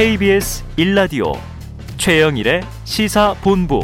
[0.00, 1.38] KBS 1라디오
[1.98, 3.82] 최영일의 시사본부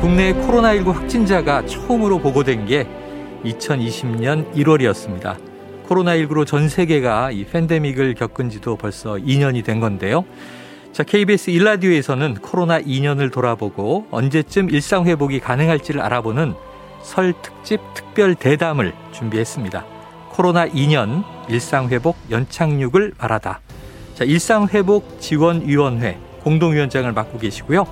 [0.00, 2.88] 국내 코로나19 확진자가 처음으로 보고된 게
[3.44, 5.36] 2020년 1월이었습니다.
[5.86, 10.24] 코로나19로 전 세계가 이 팬데믹을 겪은 지도 벌써 2년이 된 건데요.
[10.92, 16.54] 자, KBS 일라디오에서는 코로나 2년을 돌아보고 언제쯤 일상 회복이 가능할지를 알아보는
[17.02, 19.84] 설 특집 특별 대담을 준비했습니다.
[20.30, 23.60] 코로나 2년 일상 회복 연착륙을 바라다.
[24.14, 27.86] 자, 일상 회복 지원 위원회 공동위원장을 맡고 계시고요.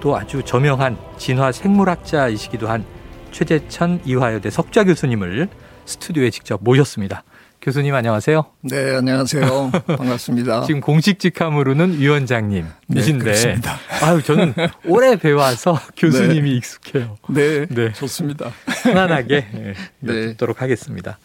[0.00, 2.84] 또 아주 저명한 진화 생물학자이시기도 한
[3.30, 5.48] 최재천 이화여대 석좌 교수님을
[5.84, 7.24] 스튜디오에 직접 모셨습니다.
[7.60, 8.44] 교수님 안녕하세요.
[8.62, 9.72] 네, 안녕하세요.
[9.86, 10.62] 반갑습니다.
[10.66, 13.56] 지금 공식 직함으로는 위원장님이신데, 네,
[14.02, 14.54] 아유 저는
[14.86, 16.56] 오래 배워서 교수님이 네.
[16.56, 17.16] 익숙해요.
[17.28, 18.52] 네, 네, 좋습니다.
[18.84, 19.74] 편안하게 네.
[20.06, 21.18] 여쭙도록 하겠습니다.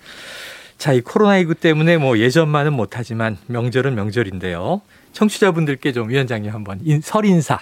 [0.79, 4.81] 자, 이 코로나19 때문에 뭐 예전만은 못하지만 명절은 명절인데요.
[5.13, 7.59] 청취자분들께 좀 위원장님 한번 인, 설 인사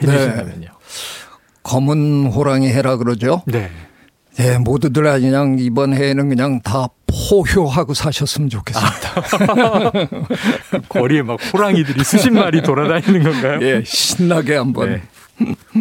[0.00, 0.60] 해주신다면요.
[0.60, 0.68] 네.
[1.64, 3.42] 검은 호랑이 해라 그러죠.
[3.46, 3.70] 네.
[4.36, 9.14] 네, 모두들 그냥 이번 해에는 그냥 다 포효하고 사셨으면 좋겠습니다.
[10.88, 13.58] 거리에 막 호랑이들이 수십 마리 돌아다니는 건가요?
[13.62, 14.90] 예, 신나게 한번.
[14.90, 15.02] 네.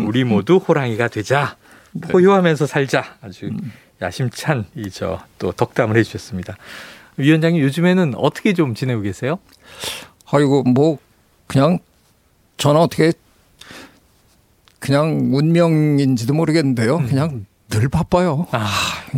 [0.05, 1.55] 우리 모두 호랑이가 되자.
[1.91, 2.07] 네.
[2.07, 3.15] 포효하면서 살자.
[3.21, 3.49] 아주
[4.01, 6.55] 야심찬 이 저 또 덕담을 해 주셨습니다.
[7.17, 9.39] 위원장님 요즘에는 어떻게 좀 지내고 계세요?
[10.31, 10.97] 아이고 뭐
[11.47, 11.79] 그냥
[12.57, 13.11] 저는 어떻게
[14.79, 16.97] 그냥 운명인지도 모르겠는데요.
[16.97, 17.07] 음.
[17.07, 18.47] 그냥 늘 바빠요.
[18.51, 18.69] 아,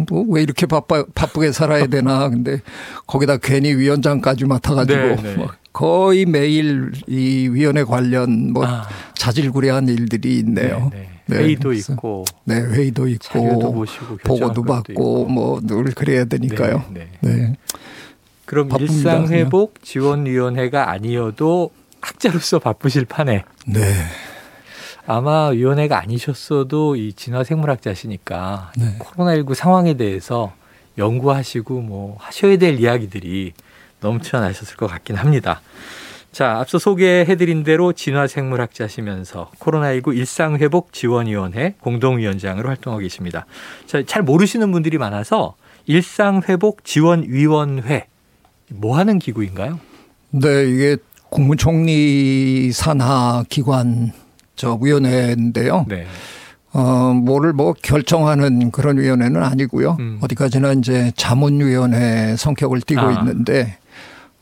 [0.10, 2.30] 뭐 왜 이렇게 바빠 바쁘게 살아야 되나.
[2.30, 2.62] 근데
[3.08, 5.36] 거기다 괜히 위원장까지 맡아가지고 네, 네.
[5.36, 8.88] 뭐 거의 매일 이 위원회 관련 뭐 아.
[9.16, 10.90] 자질구레한 일들이 있네요.
[10.94, 11.38] 네, 네.
[11.38, 16.84] 회의도 있고, 네 회의도 있고, 보시고, 보고도 받고 뭐 늘 그래야 되니까요.
[16.94, 17.08] 네.
[17.22, 17.56] 네.
[18.46, 21.72] 그럼 일상 회복 지원위원회가 아니어도
[22.02, 23.44] 학자로서 바쁘실 판에.
[23.66, 23.82] 네.
[25.08, 28.98] 아마 위원회가 아니셨어도 이 진화 생물학자시니까 네.
[29.00, 30.54] 코로나19 상황에 대해서
[30.98, 33.54] 연구하시고 뭐 하셔야 될 이야기들이
[34.00, 35.62] 넘쳐나셨을 것 같긴 합니다.
[36.32, 43.46] 자, 앞서 소개해드린 대로 진화생물학자시면서 코로나19 일상회복 지원위원회 공동위원장으로 활동하고 계십니다.
[43.86, 45.56] 자, 잘 모르시는 분들이 많아서
[45.86, 48.08] 일상회복 지원위원회
[48.70, 49.80] 뭐 하는 기구인가요?
[50.32, 50.98] 네, 이게
[51.30, 54.12] 국무총리 산하 기관
[54.56, 55.86] 저 위원회인데요.
[55.88, 56.06] 네.
[56.74, 59.96] 어, 뭐를 뭐 결정하는 그런 위원회는 아니고요.
[60.00, 60.20] 음.
[60.22, 63.12] 어디까지나 이제 자문위원회 성격을 띠고 아.
[63.14, 63.78] 있는데,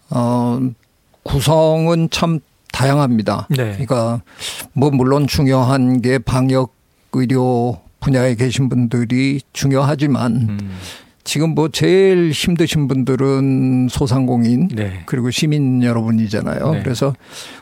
[0.10, 0.60] 어,
[1.24, 2.40] 구성은 참
[2.72, 3.48] 다양합니다.
[3.52, 3.72] 네.
[3.74, 4.22] 그러니까
[4.74, 6.74] 뭐 물론 중요한 게 방역
[7.14, 10.78] 의료 분야에 계신 분들이 중요하지만 음.
[11.24, 15.04] 지금 뭐 제일 힘드신 분들은 소상공인 네.
[15.06, 16.72] 그리고 시민 여러분이잖아요.
[16.72, 16.84] 네.
[16.84, 17.16] 그래서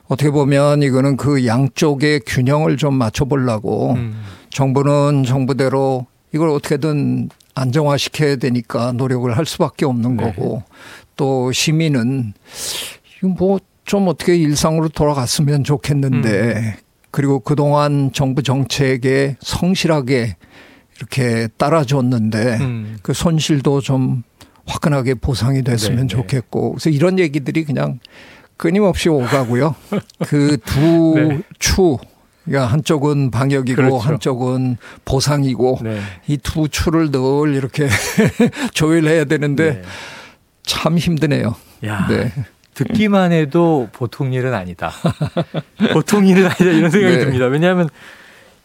[0.08, 4.22] 어떻게 보면 이거는 그 양쪽의 균형을 좀 맞춰보려고 음.
[4.50, 10.24] 정부는 정부대로 이걸 어떻게든 안정화시켜야 되니까 노력을 할 수밖에 없는 네.
[10.24, 10.64] 거고
[11.16, 12.34] 또 시민은
[13.38, 13.60] 뭐
[13.92, 16.74] 좀 어떻게 일상으로 돌아갔으면 좋겠는데 음.
[17.12, 20.38] 그리고 그동안 정부 정책에 성실하게
[21.02, 22.98] 이렇게 따라줬는데 음.
[23.02, 24.22] 그 손실도 좀
[24.68, 26.08] 화끈하게 보상이 됐으면 네, 네.
[26.08, 28.00] 좋겠고 그래서 이런 얘기들이 그냥
[28.56, 29.76] 끊임없이 오가고요.
[30.28, 31.42] 그두 네.
[31.58, 31.98] 추.
[32.46, 33.98] 그러니까 한쪽은 방역이고 그렇죠.
[33.98, 36.00] 한쪽은 보상이고 네.
[36.28, 37.88] 이두 추를 늘 이렇게
[38.74, 39.82] 조율해야 되는데 네.
[40.64, 41.56] 참 힘드네요.
[41.86, 42.32] 야, 네.
[42.74, 44.92] 듣기만 해도 보통 일은 아니다.
[45.94, 47.26] 보통 일은 아니다 이런 생각이 네.
[47.26, 47.46] 듭니다.
[47.46, 47.90] 왜냐하면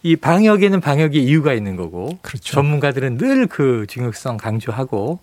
[0.03, 2.53] 이 방역에는 방역의 이유가 있는 거고 그렇죠.
[2.53, 5.19] 전문가들은 늘 그 중요성 강조하고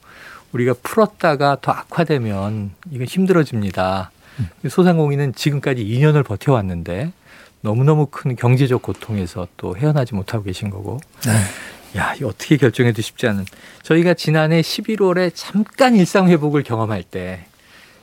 [0.52, 4.10] 우리가 풀었다가 더 악화되면 이건 힘들어집니다.
[4.38, 4.48] 음.
[4.68, 7.12] 소상공인은 지금까지 2년을 버텨왔는데
[7.60, 11.00] 너무너무 큰 경제적 고통에서 또 헤어나지 못하고 계신 거고.
[11.24, 11.98] 네.
[11.98, 13.44] 야, 이 어떻게 결정해도 쉽지 않은.
[13.82, 17.46] 저희가 지난해 11월에 잠깐 일상 회복을 경험할 때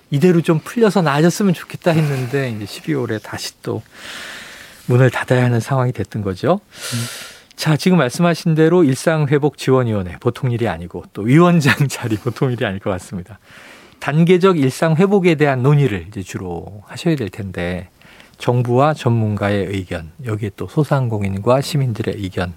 [0.10, 3.82] 이대로 좀 풀려서 나아졌으면 좋겠다 했는데 이제 12월에 다시 또
[4.92, 6.60] 문을 닫아야 하는 상황이 됐던 거죠.
[6.70, 7.00] 음.
[7.56, 12.80] 자, 지금 말씀하신 대로 일상회복 지원위원회 보통 일이 아니고 또 위원장 자리 보통 일이 아닐
[12.80, 13.40] 것 같습니다.
[14.00, 17.90] 단계적 일상 회복에 대한 논의를 이제 주로 하셔야 될 텐데
[18.40, 22.54] 정부와 전문가의 의견, 여기에 또 소상공인과 시민들의 의견.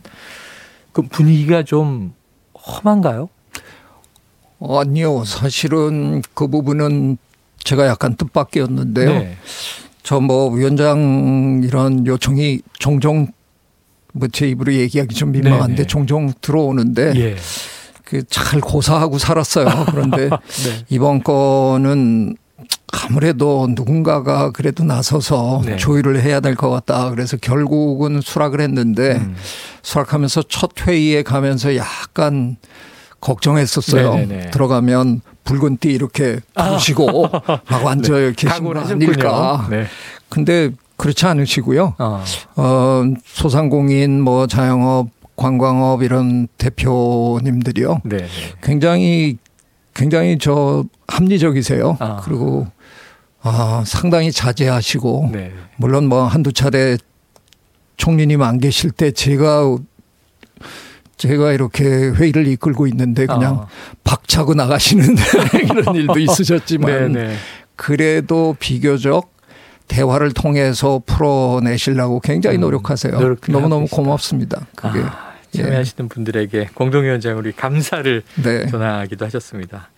[0.93, 2.15] 그 분위기가 좀
[2.57, 3.29] 험한가요?
[4.61, 5.25] 아니요.
[5.25, 7.19] 사실은 그 부분은
[7.59, 9.11] 제가 약간 뜻밖이었는데요.
[9.11, 9.37] 네.
[10.05, 13.27] 저 뭐 위원장 이런 요청이 종종
[14.13, 15.87] 뭐 제 입으로 얘기하기 좀 민망한데 네네.
[15.89, 17.37] 종종 들어오는데 예.
[18.05, 19.67] 그잘 고사하고 살았어요.
[19.91, 20.85] 그런데 네.
[20.89, 22.37] 이번 건은
[22.93, 25.77] 아무래도 누군가가 그래도 나서서 네.
[25.77, 27.11] 조율을 해야 될 것 같다.
[27.11, 29.35] 그래서 결국은 수락을 했는데 음.
[29.83, 32.57] 수락하면서 첫 회의에 가면서 약간
[33.21, 34.15] 걱정했었어요.
[34.15, 34.51] 네네네.
[34.53, 37.61] 들어가면 붉은 띠 이렇게 부시고 아.
[37.69, 38.33] 막 앉아 네.
[38.33, 39.67] 계신 거 아닐까.
[39.71, 39.85] 네.
[40.29, 41.95] 근데 그렇지 않으시고요.
[41.99, 42.25] 어.
[42.57, 48.01] 어, 소상공인 뭐 자영업 관광업 이런 대표님들이요.
[48.05, 48.27] 네.
[48.63, 49.39] 굉장히
[49.95, 51.97] 굉장히 저 합리적이세요.
[52.01, 52.21] 아.
[52.25, 52.67] 그리고
[53.43, 55.53] 아, 상당히 자제하시고 네.
[55.77, 56.97] 물론 뭐 한두 차례
[57.97, 59.77] 총리님 안 계실 때 제가
[61.17, 63.67] 제가 이렇게 회의를 이끌고 있는데 그냥 아.
[64.05, 65.17] 박차고 나가시는
[65.71, 67.37] 이런 일도 있으셨지만 네, 네.
[67.77, 69.33] 그래도 비교적
[69.89, 73.17] 대화를 통해서 풀어내시려고 굉장히 음, 노력하세요.
[73.19, 74.67] 음, 너무너무 고맙습니다.
[74.75, 75.01] 그게.
[75.01, 76.09] 아, 참여하시는 예.
[76.09, 78.67] 분들에게 공동위원장으로 감사를 네.
[78.67, 79.91] 전하기도 하셨습니다.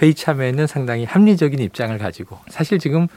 [0.00, 3.08] 회의 참여에는 상당히 합리적인 입장을 가지고 사실 지금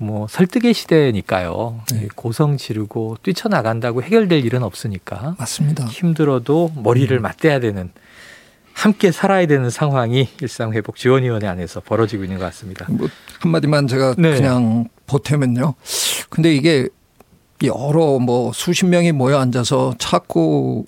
[0.00, 1.82] 뭐 설득의 시대니까요.
[1.92, 2.08] 네.
[2.14, 5.36] 고성 지르고 뛰쳐나간다고 해결될 일은 없으니까.
[5.38, 5.84] 맞습니다.
[5.84, 7.22] 힘들어도 머리를 음.
[7.22, 7.90] 맞대야 되는
[8.72, 12.86] 함께 살아야 되는 상황이 일상회복 지원위원회 안에서 벌어지고 있는 것 같습니다.
[12.88, 13.08] 뭐
[13.40, 14.36] 한마디만 제가 네.
[14.36, 15.74] 그냥 보태면요.
[16.30, 16.88] 근데 이게
[17.62, 20.86] 여러 뭐 수십 명이 모여 앉아서 자꾸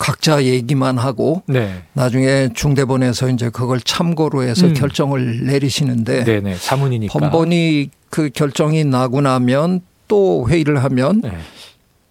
[0.00, 1.82] 각자 얘기만 하고 네.
[1.92, 4.72] 나중에 중대본에서 이제 그걸 참고로 해서 음.
[4.72, 6.56] 결정을 내리시는데 네네.
[6.56, 11.32] 자문이니까 번번이 그 결정이 나고 나면 또 회의를 하면 네.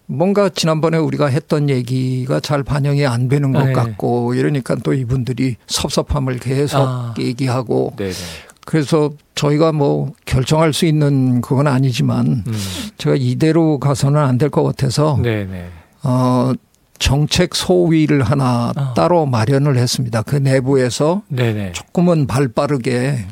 [0.06, 3.72] 뭔가 지난번에 우리가 했던 얘기가 잘 반영이 안 되는 것 네.
[3.72, 7.14] 같고 이러니까 또 이분들이 섭섭함을 계속 아.
[7.18, 8.12] 얘기하고 네네.
[8.64, 12.52] 그래서 저희가 뭐 결정할 수 있는 그건 아니지만 음.
[12.98, 15.68] 제가 이대로 가서는 안 될 것 같아서 네네.
[16.04, 16.52] 어
[17.10, 18.94] 정책 소위를 하나 어.
[18.94, 20.22] 따로 마련을 했습니다.
[20.22, 21.72] 그 내부에서 네네.
[21.72, 23.24] 조금은 발 빠르게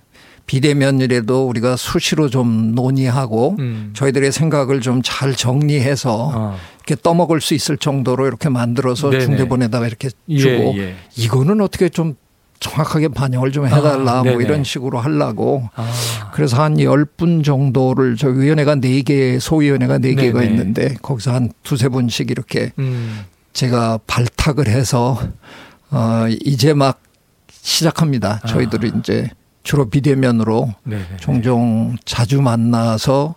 [0.46, 3.90] 비대면이라도 우리가 수시로 좀 논의하고 음.
[3.94, 6.56] 저희들의 생각을 좀 잘 정리해서 어.
[6.78, 9.24] 이렇게 떠먹을 수 있을 정도로 이렇게 만들어서 네네.
[9.24, 10.94] 중대본에다가 이렇게 예, 주고 예, 예.
[11.16, 12.14] 이거는 어떻게 좀
[12.60, 15.86] 정확하게 반영을 좀 해달라 아, 뭐 이런 식으로 하려고 아.
[16.32, 21.88] 그래서 한 열 분 정도를 저 위원회가 네개 소위원회가 네 개가 있는데 거기서 한 두세
[21.90, 23.20] 분씩 이렇게 음.
[23.52, 25.18] 제가 발탁을 해서
[25.90, 27.00] 어 이제 막
[27.50, 28.40] 시작합니다.
[28.46, 28.98] 저희들이 아.
[28.98, 29.30] 이제
[29.62, 31.04] 주로 비대면으로 네네.
[31.20, 33.34] 종종 자주 만나서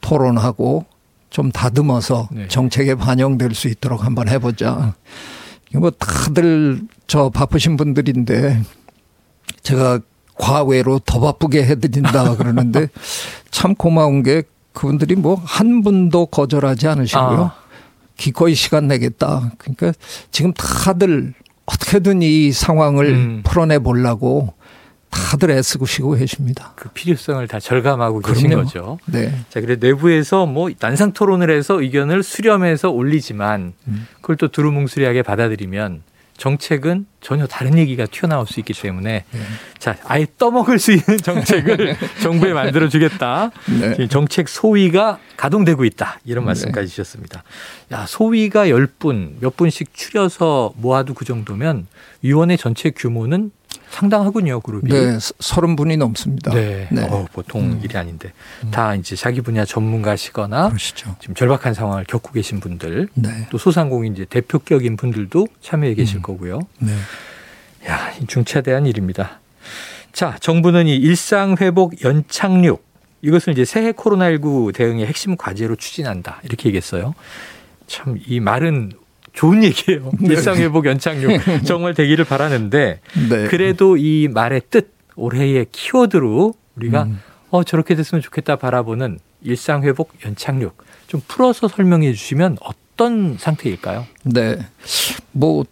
[0.00, 0.84] 토론하고
[1.30, 2.48] 좀 다듬어서 네.
[2.48, 4.94] 정책에 반영될 수 있도록 한번 해보자.
[5.74, 8.62] 뭐 다들 저 바쁘신 분들인데
[9.62, 10.00] 제가
[10.38, 12.88] 과외로 더 바쁘게 해드린다 그러는데
[13.50, 14.42] 참 고마운 게
[14.72, 17.44] 그분들이 뭐 한 분도 거절하지 않으시고요.
[17.44, 17.65] 아.
[18.16, 19.52] 기꺼이 시간 내겠다.
[19.58, 19.92] 그러니까
[20.30, 21.34] 지금 다들
[21.66, 23.42] 어떻게든 이 상황을 음.
[23.44, 24.54] 풀어내 보려고
[25.10, 26.72] 다들 애쓰고 계십니다.
[26.76, 28.34] 그 필요성을 다 절감하고 그럼요.
[28.34, 28.98] 계신 거죠.
[29.06, 29.32] 네.
[29.48, 34.06] 자, 그래 내부에서 뭐 난상 토론을 해서 의견을 수렴해서 올리지만 음.
[34.20, 36.02] 그걸 또 두루뭉술하게 받아들이면
[36.36, 39.40] 정책은 전혀 다른 얘기가 튀어나올 수 있기 때문에 네.
[39.78, 43.50] 자 아예 떠먹을 수 있는 정책을 정부에 만들어 주겠다.
[43.66, 44.08] 네.
[44.08, 46.46] 정책 소위가 가동되고 있다 이런 네.
[46.46, 47.42] 말씀까지 주셨습니다.
[47.92, 51.86] 야 소위가 열분몇 분씩 추려서 모아도 그 정도면
[52.22, 53.50] 위원회 전체 규모는
[53.90, 54.90] 상당하군요 그룹이.
[54.90, 56.52] 네, 서른 분이 넘습니다.
[56.52, 57.02] 네, 네.
[57.02, 57.80] 어, 보통 음.
[57.82, 58.32] 일이 아닌데
[58.64, 58.70] 음.
[58.70, 61.16] 다 이제 자기 분야 전문가시거나 그러시죠.
[61.20, 63.46] 지금 절박한 상황을 겪고 계신 분들, 네.
[63.50, 66.22] 또 소상공인 이제 대표격인 분들도 참여해 계실 음.
[66.22, 66.60] 거고요.
[66.78, 66.92] 네.
[67.88, 69.40] 야, 중차대한 일입니다.
[70.12, 72.84] 자, 정부는 이 일상 회복 연착륙
[73.22, 77.14] 이것을 이제 새해 코로나19 대응의 핵심 과제로 추진한다 이렇게 얘기했어요.
[77.86, 78.92] 참 이 말은
[79.36, 80.10] 좋은 얘기예요.
[80.18, 80.34] 네.
[80.34, 83.46] 일상회복 연착륙 정말 되기를 바라는데 네.
[83.48, 87.20] 그래도 이 말의 뜻 올해의 키워드로 우리가 음.
[87.50, 90.76] 어 저렇게 됐으면 좋겠다 바라보는 일상회복 연착륙
[91.06, 94.06] 좀 풀어서 설명해 주시면 어떤 상태일까요?
[94.24, 94.58] 네.
[95.32, 95.64] 뭐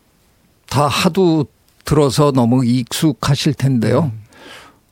[0.75, 1.47] 다 하도
[1.85, 4.11] 들어서 너무 익숙하실 텐데요.
[4.13, 4.25] 음.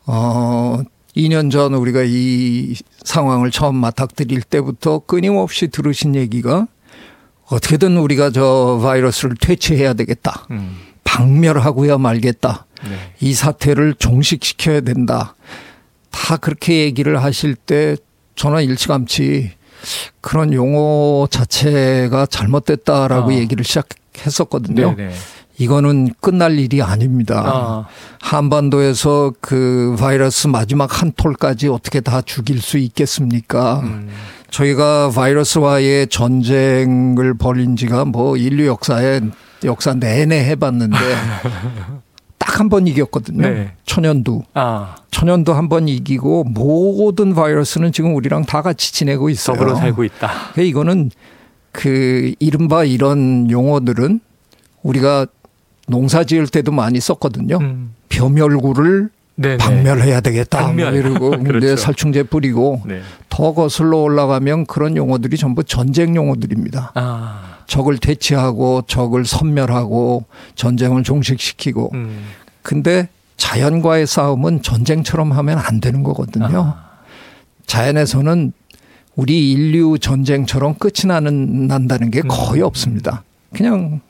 [0.07, 0.79] 어
[1.17, 6.69] 2년 전 우리가 이 상황을 처음 맡아드릴 때부터 끊임없이 들으신 얘기가
[7.53, 10.47] 어떻게든 우리가 저 바이러스를 퇴치해야 되겠다.
[10.51, 10.79] 음.
[11.05, 12.67] 박멸하고야 말겠다.
[12.85, 13.13] 네.
[13.21, 15.35] 이 사태를 종식시켜야 된다.
[16.11, 17.97] 다 그렇게 얘기를 하실 때
[18.37, 19.53] 저는 일찌감치
[20.23, 23.35] 그런 용어 자체가 잘못됐다라고 어.
[23.35, 24.95] 얘기를 시작했었거든요.
[24.97, 25.13] 네네.
[25.59, 27.43] 이거는 끝날 일이 아닙니다.
[27.45, 27.87] 어.
[28.21, 33.81] 한반도에서 그 바이러스 마지막 한 톨까지 어떻게 다 죽일 수 있겠습니까?
[33.81, 34.09] 음.
[34.53, 39.21] 저희가 바이러스와의 전쟁을 벌인 지가 뭐 인류 역사에
[39.65, 40.97] 역사 내내 해봤는데
[42.39, 43.49] 딱 한 번 이겼거든요.
[43.49, 43.73] 네.
[43.87, 44.43] 천연두.
[44.55, 44.97] 아.
[45.11, 49.57] 천연두 한 번 이기고 모든 바이러스는 지금 우리랑 다 같이 지내고 있어요.
[49.57, 50.29] 더불어 살고 있다.
[50.53, 51.11] 그러니까 이거는
[51.73, 54.21] 그 이른바 이런 용어들은
[54.83, 55.27] 우리가
[55.89, 57.57] 농사 지을 때도 많이 썼거든요.
[57.63, 57.95] 음.
[58.11, 59.57] 벼멸구를 네네.
[59.59, 60.67] 박멸해야 되겠다.
[60.67, 60.95] 박멸.
[60.95, 61.77] 이러고 그렇죠.
[61.77, 63.01] 살충제 뿌리고 네.
[63.29, 66.93] 더 거슬러 올라가면 그런 용어들이 전부 전쟁 용어들입니다.
[66.95, 67.65] 아.
[67.67, 70.25] 적을 퇴치하고 적을 섬멸하고
[70.55, 71.91] 전쟁을 종식시키고.
[71.95, 72.25] 음.
[72.63, 73.09] 근데
[73.39, 76.75] 자연과의 싸움은 전쟁처럼 하면 안 되는 거거든요.
[76.77, 76.93] 아.
[77.67, 78.53] 자연에서는
[79.15, 82.67] 우리 인류 전쟁처럼 끝이 나는 난다는 게 거의 음.
[82.67, 83.25] 없습니다.
[83.55, 84.01] 그냥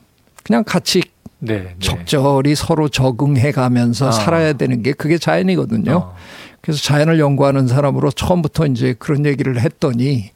[0.43, 1.01] 그냥 같이
[1.45, 1.75] 네, 네.
[1.79, 4.11] 적절히 서로 적응해 가면서 아.
[4.11, 6.13] 살아야 되는 게 그게 자연이거든요.
[6.13, 6.15] 아.
[6.61, 10.31] 그래서 자연을 연구하는 사람으로 처음부터 이제 그런 얘기를 했더니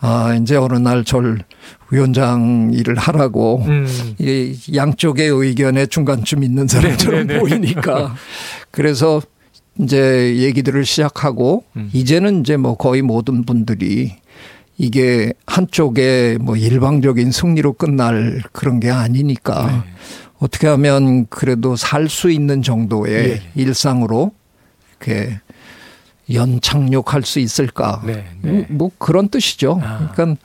[0.00, 1.44] 아, 이제 어느 날 절
[1.90, 3.86] 위원장 일을 하라고 음.
[4.18, 7.32] 이 양쪽의 의견에 중간쯤 있는 사람처럼 네네네.
[7.32, 7.40] 네, 네.
[7.40, 8.14] 보이니까
[8.72, 9.22] 그래서
[9.78, 11.90] 이제 얘기들을 시작하고 음.
[11.92, 14.16] 이제는 이제 뭐 거의 모든 분들이
[14.76, 19.78] 이게 한쪽에 뭐 일방적인 승리로 끝날 그런 게 아니니까 네.
[20.38, 23.42] 어떻게 하면 그래도 살 수 있는 정도의 네.
[23.54, 24.32] 일상으로
[24.90, 25.40] 이렇게
[26.32, 28.02] 연착륙할 수 있을까?
[28.04, 28.24] 네.
[28.42, 28.50] 네.
[28.50, 29.80] 뭐, 뭐 그런 뜻이죠.
[29.82, 30.10] 아.
[30.12, 30.40] 그러니까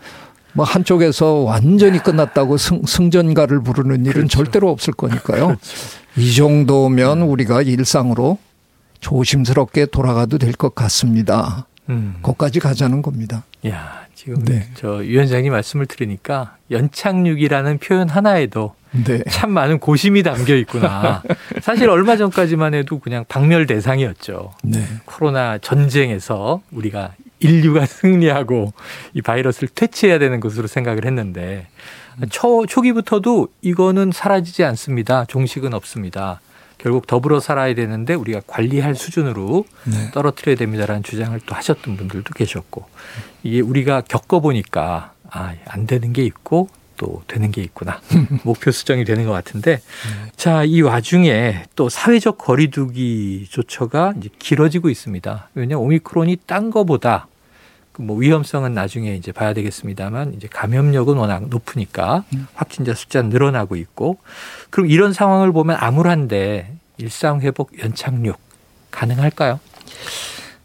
[0.54, 4.28] 뭐 한쪽에서 완전히 끝났다고 승, 승전가를 부르는 일은 그렇죠.
[4.30, 5.46] 절대로 없을 거니까요.
[5.48, 5.62] 그렇죠.
[6.18, 8.38] 이 정도면 우리가 일상으로
[9.00, 11.66] 조심스럽게 돌아가도 될 것 같습니다.
[11.90, 12.16] 음.
[12.22, 13.44] 거기까지 가자는 겁니다.
[13.68, 14.68] 야, 지금 네.
[14.74, 19.24] 저 위원장님 말씀을 들으니까 연착륙이라는 표현 하나에도 네.
[19.30, 21.24] 참 많은 고심이 담겨 있구나.
[21.64, 24.52] 사실 얼마 전까지만 해도 그냥 박멸 대상이었죠.
[24.64, 24.84] 네.
[25.06, 28.74] 코로나 전쟁에서 우리가 인류가 승리하고
[29.14, 31.68] 이 바이러스를 퇴치해야 되는 것으로 생각을 했는데
[32.30, 35.24] 초, 초기부터도 이거는 사라지지 않습니다.
[35.30, 36.42] 종식은 없습니다.
[36.80, 40.12] 결국 더불어 살아야 되는데 우리가 관리할 수준으로 네.
[40.12, 42.86] 떨어뜨려야 됩니다라는 주장을 또 하셨던 분들도 계셨고
[43.44, 46.70] 이게 우리가 겪어보니까 아, 안 되는 게 있고
[47.00, 48.02] 또 되는 게 있구나.
[48.44, 50.32] 목표 수정이 되는 것 같은데 네.
[50.36, 55.50] 자, 이 와중에 또 사회적 거리두기 조처가 이제 길어지고 있습니다.
[55.54, 57.29] 왜냐 오미크론이 딴 거보다 그
[58.00, 62.48] 뭐 위험성은 나중에 이제 봐야 되겠습니다만 이제 감염력은 워낙 높으니까 음.
[62.54, 64.18] 확진자 숫자는 늘어나고 있고
[64.70, 68.40] 그럼 이런 상황을 보면 암울한데 일상 회복 연착륙
[68.92, 69.60] 가능할까요?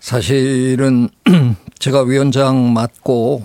[0.00, 1.08] 사실은
[1.78, 3.44] 제가 위원장 맡고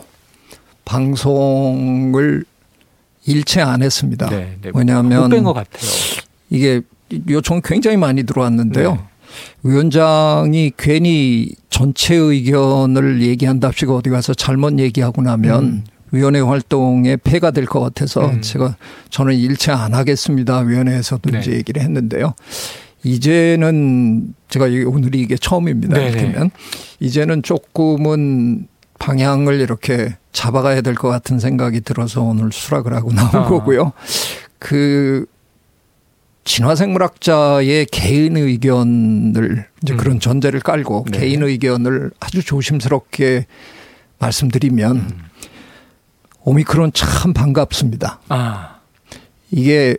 [0.86, 2.46] 방송을
[3.26, 4.30] 일체 안 했습니다.
[4.30, 4.72] 네, 네.
[4.74, 5.30] 왜냐하면.
[6.50, 6.82] 이게
[7.30, 8.96] 요청 굉장히 많이 들어왔는데요.
[8.96, 9.09] 네.
[9.64, 15.84] 위원장이 괜히 전체 의견을 얘기한답시고 어디 가서 잘못 얘기하고 나면 음.
[16.12, 18.42] 위원회 활동에 폐가 될 것 같아서 음.
[18.42, 18.76] 제가
[19.10, 20.60] 저는 일체 안 하겠습니다.
[20.60, 21.40] 위원회에서도 네.
[21.40, 22.34] 이제 얘기를 했는데요.
[23.04, 25.96] 이제는 제가 오늘이 이게 처음입니다.
[26.12, 26.52] 그러면
[27.00, 28.68] 이제는 조금은
[28.98, 33.46] 방향을 이렇게 잡아가야 될 것 같은 생각이 들어서 오늘 수락을 하고 나온 아.
[33.48, 33.94] 거고요.
[34.58, 35.26] 그
[36.50, 39.98] 진화생물학자의 개인 의견을 이제 음.
[39.98, 41.20] 그런 전제를 깔고 네.
[41.20, 43.46] 개인 의견을 아주 조심스럽게
[44.18, 45.24] 말씀드리면 음.
[46.44, 48.22] 오미크론 참 반갑습니다.
[48.30, 48.80] 아.
[49.52, 49.96] 이게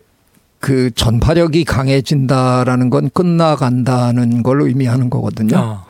[0.59, 5.57] 그 전파력이 강해진다라는 건 끝나간다는 걸 의미하는 거거든요.
[5.57, 5.85] 아.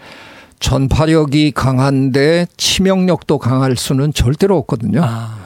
[0.59, 5.00] 전파력이 강한데 치명력도 강할 수는 절대로 없거든요.
[5.02, 5.38] 아.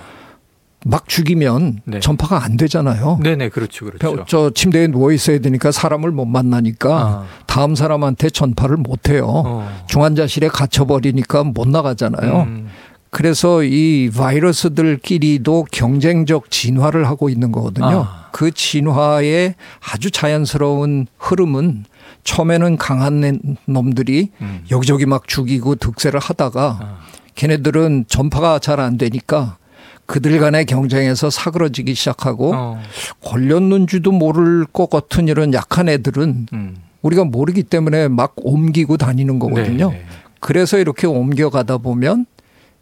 [0.85, 2.01] 막 죽이면 네.
[2.01, 3.19] 전파가 안 되잖아요.
[3.23, 4.25] 네네, 그렇죠, 그렇죠.
[4.29, 7.25] 저 침대에 누워 있어야 되니까 사람을 못 만나니까 아.
[7.47, 9.25] 다음 사람한테 전파를 못 해요.
[9.27, 9.85] 어.
[9.89, 12.43] 중환자실에 갇혀버리니까 못 나가잖아요.
[12.43, 12.69] 음.
[13.11, 18.07] 그래서 이 바이러스들끼리도 경쟁적 진화를 하고 있는 거거든요.
[18.07, 18.29] 아.
[18.33, 19.55] 그 진화의
[19.93, 21.85] 아주 자연스러운 흐름은
[22.25, 24.65] 처음에는 강한 놈들이 음.
[24.71, 26.99] 여기저기 막 죽이고 득세를 하다가 아.
[27.37, 29.57] 걔네들은 전파가 잘 안 되니까
[30.07, 32.83] 그들 간의 경쟁에서 사그러지기 시작하고 어.
[33.23, 36.77] 걸렸는지도 모를 것 같은 이런 약한 애들은 음.
[37.03, 39.91] 우리가 모르기 때문에 막 옮기고 다니는 거거든요.
[39.91, 40.05] 네, 네.
[40.41, 42.27] 그래서 이렇게 옮겨가다 보면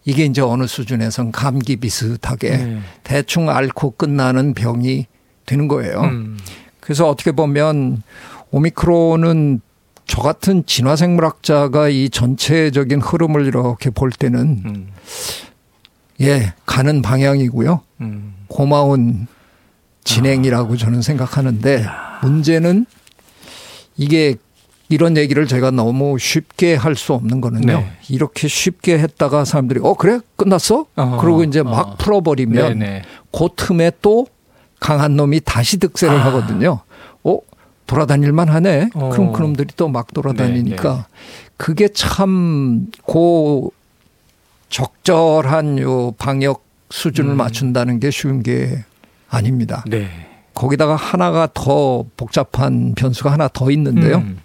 [0.05, 2.79] 이게 이제 어느 수준에선 감기 비슷하게 네.
[3.05, 5.07] 대충 앓고 끝나는 병이
[5.47, 6.01] 되는 거예요.
[6.01, 6.39] 음.
[6.81, 8.03] 그래서 어떻게 보면
[8.51, 9.61] 오미크론은
[10.07, 14.89] 저 같은 진화생물학자가 이 전체적인 흐름을 이렇게 볼 때는 음.
[16.23, 17.81] 예, 가는 방향이고요.
[18.01, 18.35] 음.
[18.49, 19.27] 고마운
[20.05, 20.77] 진행이라고 아.
[20.77, 21.85] 저는 생각하는데
[22.23, 22.87] 문제는
[23.97, 24.37] 이게
[24.89, 27.67] 이런 얘기를 제가 너무 쉽게 할 수 없는 거는요.
[27.79, 27.93] 네.
[28.11, 30.87] 이렇게 쉽게 했다가 사람들이 어 그래 끝났어?
[30.97, 31.95] 어, 그러고 이제 막 어.
[31.97, 33.03] 풀어버리면 네네.
[33.33, 34.27] 그 틈에 또
[34.81, 36.27] 강한 놈이 다시 득세를 아.
[36.27, 36.81] 하거든요.
[37.25, 37.39] 어
[37.87, 38.91] 돌아다닐만 하네.
[38.95, 39.09] 어.
[39.11, 41.05] 그럼 그놈들이 또 막 돌아다니니까 네네.
[41.57, 43.73] 그게 참고
[44.73, 47.37] 적절한 요 방역 수준을 음.
[47.37, 48.85] 맞춘다는 게 쉬운 게
[49.29, 49.85] 아닙니다.
[49.87, 50.09] 네.
[50.55, 54.17] 거기다가 하나가 더 복잡한 변수가 하나 더 있는데요.
[54.19, 54.39] 음.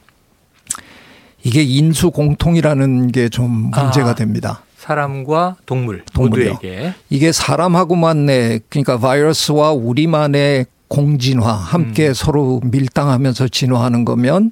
[1.43, 4.63] 이게 인수 공통이라는 게 좀 문제가 아, 됩니다.
[4.77, 6.53] 사람과 동물 동물이요.
[6.53, 12.13] 모두에게 이게 사람하고만의 그러니까 바이러스와 우리만의 공진화 함께 음.
[12.13, 14.51] 서로 밀당하면서 진화하는 거면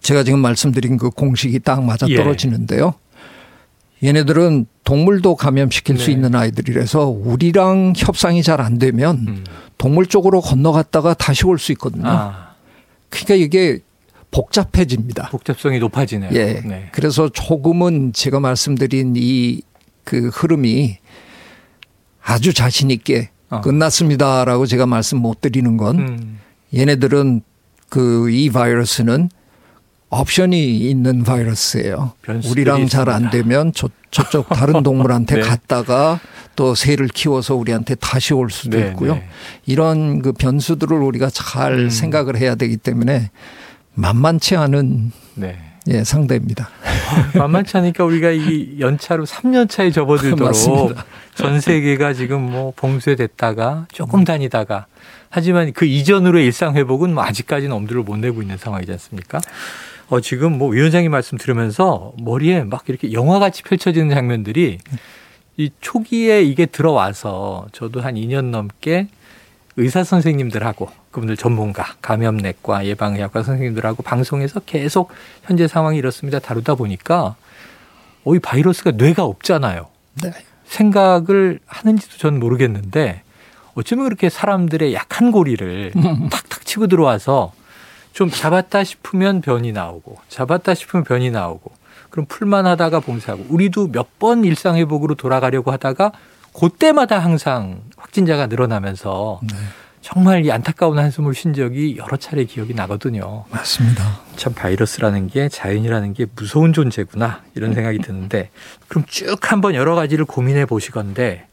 [0.00, 2.16] 제가 지금 말씀드린 그 공식이 딱 맞아 예.
[2.16, 2.94] 떨어지는데요.
[2.96, 3.03] 예.
[4.04, 6.04] 얘네들은 동물도 감염시킬 네.
[6.04, 9.44] 수 있는 아이들이라서 우리랑 협상이 잘 안 되면 음.
[9.78, 12.04] 동물 쪽으로 건너갔다가 다시 올 수 있거든요.
[12.06, 12.54] 아.
[13.08, 13.78] 그러니까 이게
[14.30, 15.28] 복잡해집니다.
[15.30, 16.30] 복잡성이 높아지네요.
[16.34, 16.60] 예.
[16.60, 16.88] 네.
[16.92, 19.62] 그래서 조금은 제가 말씀드린 이
[20.04, 20.98] 그 흐름이
[22.22, 23.62] 아주 자신 있게 어.
[23.62, 26.40] 끝났습니다라고 제가 말씀 못 드리는 건 음.
[26.76, 27.40] 얘네들은
[27.88, 29.30] 그 이 바이러스는
[30.10, 32.12] 옵션이 있는 바이러스예요.
[32.50, 35.40] 우리랑 잘 안 되면 저, 저쪽 다른 동물한테 네.
[35.40, 36.20] 갔다가
[36.56, 39.14] 또 새를 키워서 우리한테 다시 올 수도 네, 있고요.
[39.14, 39.28] 네.
[39.66, 41.90] 이런 그 변수들을 우리가 잘 음.
[41.90, 43.30] 생각을 해야 되기 때문에
[43.94, 45.58] 만만치 않은 네.
[45.88, 46.70] 예, 상대입니다.
[47.36, 50.94] 만만치 않으니까 우리가 이 연차로 3년 차에 접어들도록
[51.34, 54.86] 전 세계가 지금 뭐 봉쇄됐다가 조금 다니다가
[55.28, 59.40] 하지만 그 이전으로의 일상 회복은 뭐 아직까지는 엄두를 못 내고 있는 상황이지 않습니까?
[60.08, 64.78] 어, 지금 뭐 위원장님 말씀 들으면서 머리에 막 이렇게 영화같이 펼쳐지는 장면들이
[65.56, 69.08] 이 초기에 이게 들어와서 저도 한 2년 넘게
[69.76, 75.10] 의사 선생님들하고 그분들 전문가, 감염내과, 예방의학과 선생님들하고 방송에서 계속
[75.44, 76.38] 현재 상황이 이렇습니다.
[76.38, 77.36] 다루다 보니까
[78.24, 79.86] 어, 이 바이러스가 뇌가 없잖아요.
[80.22, 80.32] 네.
[80.66, 83.22] 생각을 하는지도 전 모르겠는데
[83.74, 85.92] 어쩌면 그렇게 사람들의 약한 고리를
[86.30, 87.52] 탁탁 치고 들어와서
[88.14, 91.72] 좀 잡았다 싶으면 변이 나오고 잡았다 싶으면 변이 나오고
[92.10, 96.12] 그럼 풀만 하다가 봉쇄하고 우리도 몇 번 일상 회복으로 돌아가려고 하다가
[96.58, 99.56] 그때마다 항상 확진자가 늘어나면서 네.
[100.00, 103.44] 정말 이 안타까운 한숨을 쉰 적이 여러 차례 기억이 나거든요.
[103.50, 104.20] 맞습니다.
[104.36, 108.50] 참 바이러스라는 게 자연이라는 게 무서운 존재구나 이런 생각이 드는데
[108.86, 111.46] 그럼 쭉 한번 여러 가지를 고민해 보시건데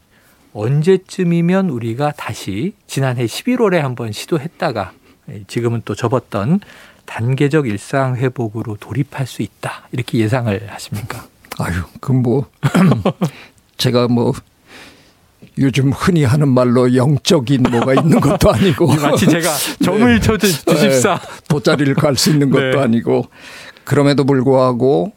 [0.53, 4.91] 언제쯤이면 우리가 다시 지난해 11월에 한번 시도했다가
[5.47, 6.59] 지금은 또 접었던
[7.05, 11.25] 단계적 일상 회복으로 돌입할 수 있다 이렇게 예상을 하십니까?
[11.59, 12.47] 아유, 그 뭐
[13.77, 14.33] 제가 뭐
[15.57, 19.49] 요즘 흔히 하는 말로 영적인 뭐가 있는 것도 아니고 마치 제가
[19.83, 20.19] 점을 네.
[20.19, 21.27] 쳐 주십사 네.
[21.49, 22.79] 돗자리를 갈 수 있는 것도 네.
[22.79, 23.25] 아니고
[23.83, 25.11] 그럼에도 불구하고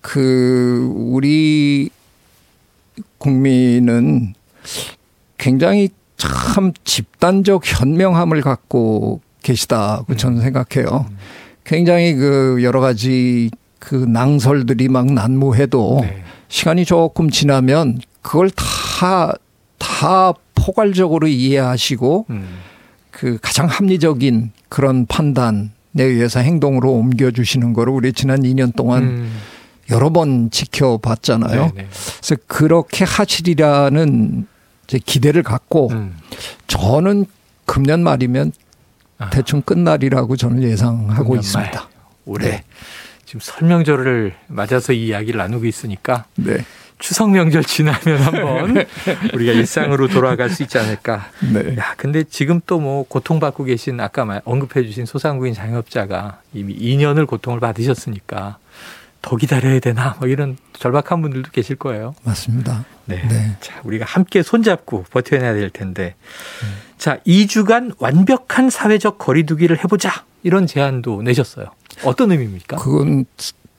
[0.00, 1.90] 그 우리
[3.18, 4.34] 국민은
[5.36, 10.42] 굉장히 참 집단적 현명함을 갖고 계시다고 저는 음.
[10.42, 11.06] 생각해요.
[11.64, 16.22] 굉장히 그 여러 가지 그 낭설들이 막 난무해도 네.
[16.48, 19.32] 시간이 조금 지나면 그걸 다,
[19.78, 22.58] 다 포괄적으로 이해하시고 음.
[23.10, 29.32] 그 가장 합리적인 그런 판단에 의해서 행동으로 옮겨주시는 거를 우리 지난 2년 동안 음.
[29.90, 31.50] 여러 번 지켜봤잖아요.
[31.50, 31.72] 네네.
[31.74, 31.88] 네.
[32.20, 34.46] 그래서 그렇게 하시리라는
[34.88, 36.16] 이제 기대를 갖고 음.
[36.66, 37.26] 저는
[37.66, 38.52] 금년 말이면
[39.18, 39.30] 아.
[39.30, 41.78] 대충 끝날이라고 저는 예상하고 있습니다.
[41.80, 41.88] 말.
[42.24, 42.64] 올해 네.
[43.24, 46.64] 지금 설명절을 맞아서 이 이야기를 나누고 있으니까 네.
[46.98, 48.86] 추석 명절 지나면 한번
[49.34, 51.28] 우리가 일상으로 돌아갈 수 있지 않을까.
[51.52, 51.76] 네.
[51.76, 57.60] 야, 근데 지금 또 뭐 고통받고 계신 아까 언급해 주신 소상공인 자영업자가 이미 2년을 고통을
[57.60, 58.58] 받으셨으니까
[59.20, 62.14] 더 기다려야 되나 뭐 이런 절박한 분들도 계실 거예요.
[62.24, 62.84] 맞습니다.
[63.08, 63.26] 네.
[63.26, 63.56] 네.
[63.60, 66.14] 자, 우리가 함께 손잡고 버텨내야 될 텐데.
[66.62, 66.68] 음.
[66.98, 70.24] 자, 2주간 완벽한 사회적 거리두기를 해보자.
[70.42, 71.66] 이런 제안도 내셨어요.
[72.04, 72.76] 어떤 의미입니까?
[72.76, 73.24] 그건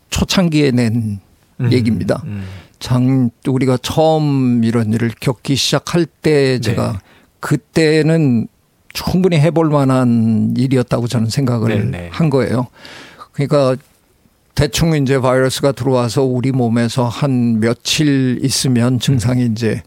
[0.10, 1.20] 초창기에 낸
[1.62, 2.22] 음, 얘기입니다.
[2.26, 2.46] 음.
[2.80, 6.98] 장, 우리가 처음 이런 일을 겪기 시작할 때 제가 네.
[7.40, 8.48] 그때는
[8.94, 11.86] 충분히 해볼 만한 일이었다고 저는 생각을 네네.
[11.86, 12.10] 네.
[12.12, 12.68] 한 거예요.
[13.32, 13.76] 그러니까
[14.60, 19.52] 대충 이제 바이러스가 들어와서 우리 몸에서 한 며칠 있으면 증상이 음.
[19.54, 19.82] 이제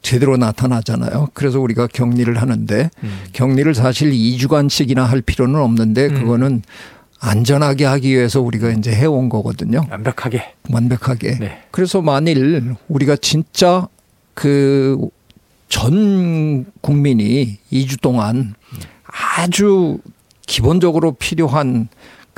[0.00, 1.28] 제대로 나타나잖아요.
[1.34, 3.20] 그래서 우리가 격리를 하는데 음.
[3.34, 6.14] 격리를 사실 2주간씩이나 할 필요는 없는데 음.
[6.14, 6.62] 그거는
[7.20, 9.84] 안전하게 하기 위해서 우리가 이제 해온 거거든요.
[9.90, 10.54] 완벽하게.
[10.70, 11.38] 완벽하게.
[11.38, 11.58] 네.
[11.70, 13.88] 그래서 만일 우리가 진짜
[14.32, 14.96] 그
[15.68, 18.54] 전 국민이 2주 동안
[19.36, 19.98] 아주
[20.46, 21.88] 기본적으로 필요한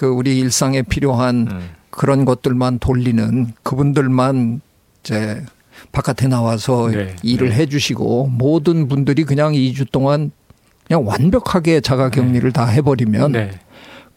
[0.00, 1.70] 그 우리 일상에 필요한 음.
[1.90, 4.62] 그런 것들만 돌리는 그분들만
[5.02, 5.44] 이제
[5.92, 7.14] 바깥에 나와서 네.
[7.22, 7.56] 일을 네.
[7.56, 10.30] 해 주시고 모든 분들이 그냥 2주 동안
[10.86, 12.50] 그냥 완벽하게 자가 격리를 네.
[12.50, 13.50] 다 해버리면 네.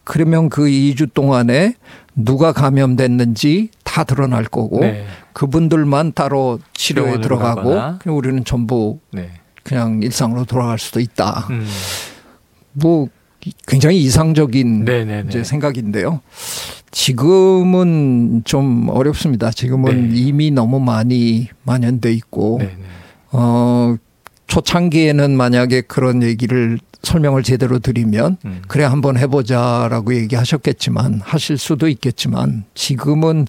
[0.04, 1.74] 그러면 그 2주 동안에
[2.16, 5.04] 누가 감염됐는지 다 드러날 거고 네.
[5.34, 9.32] 그분들만 따로 치료에 들어가고 우리는 전부 네.
[9.62, 11.46] 그냥 일상으로 돌아갈 수도 있다.
[11.50, 11.66] 음.
[12.72, 13.08] 뭐
[13.66, 15.28] 굉장히 이상적인 네네네.
[15.28, 16.20] 이제 생각인데요.
[16.90, 19.50] 지금은 좀 어렵습니다.
[19.50, 20.16] 지금은 네.
[20.16, 22.72] 이미 너무 많이 만연돼 있고 네네.
[23.32, 23.96] 어
[24.46, 28.62] 초창기에는 만약에 그런 얘기를 설명을 제대로 드리면 음.
[28.68, 33.46] 그래 한번 해보자라고 얘기하셨겠지만 하실 수도 있겠지만 지금은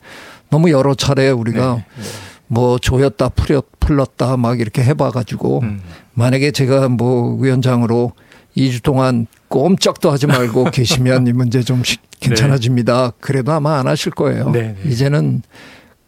[0.49, 1.85] 너무 여러 차례 우리가 네.
[1.97, 2.03] 네.
[2.47, 5.81] 뭐 조였다 풀렸 풀렀다 막 이렇게 해봐가지고 음.
[6.13, 8.13] 만약에 제가 뭐 위원장으로
[8.57, 11.81] 2주 동안 꼼짝도 하지 말고 계시면 이 문제 좀
[12.19, 13.07] 괜찮아집니다.
[13.11, 13.17] 네.
[13.19, 14.49] 그래도 아마 안 하실 거예요.
[14.51, 14.89] 네, 네.
[14.89, 15.41] 이제는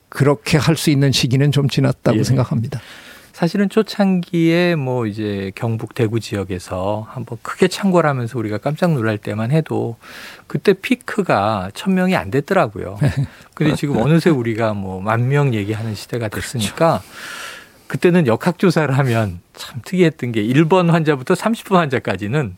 [0.10, 2.24] 그렇게 할 수 있는 시기는 좀 지났다고 예.
[2.24, 2.80] 생각합니다.
[3.34, 9.52] 사실은 초창기에 뭐 이제 경북 대구 지역에서 한번 크게 창궐 하면서 우리가 깜짝 놀랄 때만
[9.52, 9.98] 해도
[10.48, 12.98] 그때 피크가 천 명이 안 됐더라고요.
[13.54, 17.04] 근데 지금 어느새 우리가 뭐 만 명 얘기하는 시대가 됐으니까 그렇죠.
[17.88, 22.56] 그때는 역학조사를 하면 참 특이했던 게 1번 환자부터 30번 환자까지는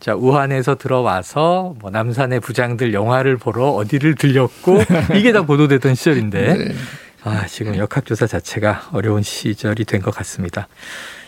[0.00, 4.80] 자, 우한에서 들어와서 뭐 남산의 부장들 영화를 보러 어디를 들렸고
[5.14, 6.74] 이게 다 보도됐던 시절인데 네.
[7.24, 10.66] 아, 지금 역학조사 자체가 어려운 시절이 된 것 같습니다.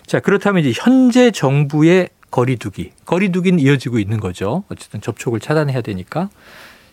[0.06, 4.64] 자, 그렇다면 이제 현재 정부의 거리두기, 거리두기는 이어지고 있는 거죠.
[4.68, 6.30] 어쨌든 접촉을 차단해야 되니까.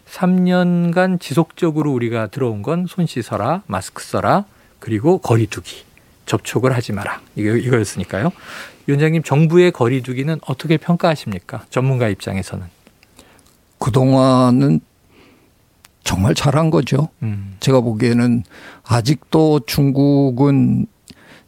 [0.07, 4.45] 3년간 지속적으로 우리가 들어온 건 손 씻어라, 마스크 써라,
[4.79, 5.83] 그리고 거리두기.
[6.25, 7.21] 접촉을 하지 마라.
[7.35, 8.31] 이거, 이거였으니까요.
[8.87, 11.65] 위원장님, 정부의 거리두기는 어떻게 평가하십니까?
[11.69, 12.65] 전문가 입장에서는.
[13.79, 14.81] 그동안은
[16.03, 17.09] 정말 잘한 거죠.
[17.21, 17.55] 음.
[17.59, 18.43] 제가 보기에는
[18.83, 20.87] 아직도 중국은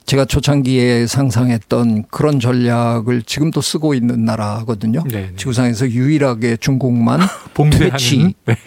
[0.06, 5.04] 제가 초창기에 상상했던 그런 전략을 지금도 쓰고 있는 나라거든요.
[5.04, 5.28] 네네.
[5.30, 5.36] 네.
[5.38, 7.22] 지구상에서 유일하게 중국만
[7.72, 8.58] 퇴치, 네.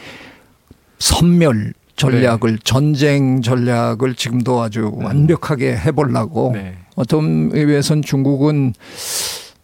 [0.99, 2.59] 선멸 전략을 네.
[2.63, 5.05] 전쟁 전략을 지금도 아주 네.
[5.05, 6.75] 완벽하게 해보려고 네.
[6.95, 8.75] 어떤 의미에선 중국은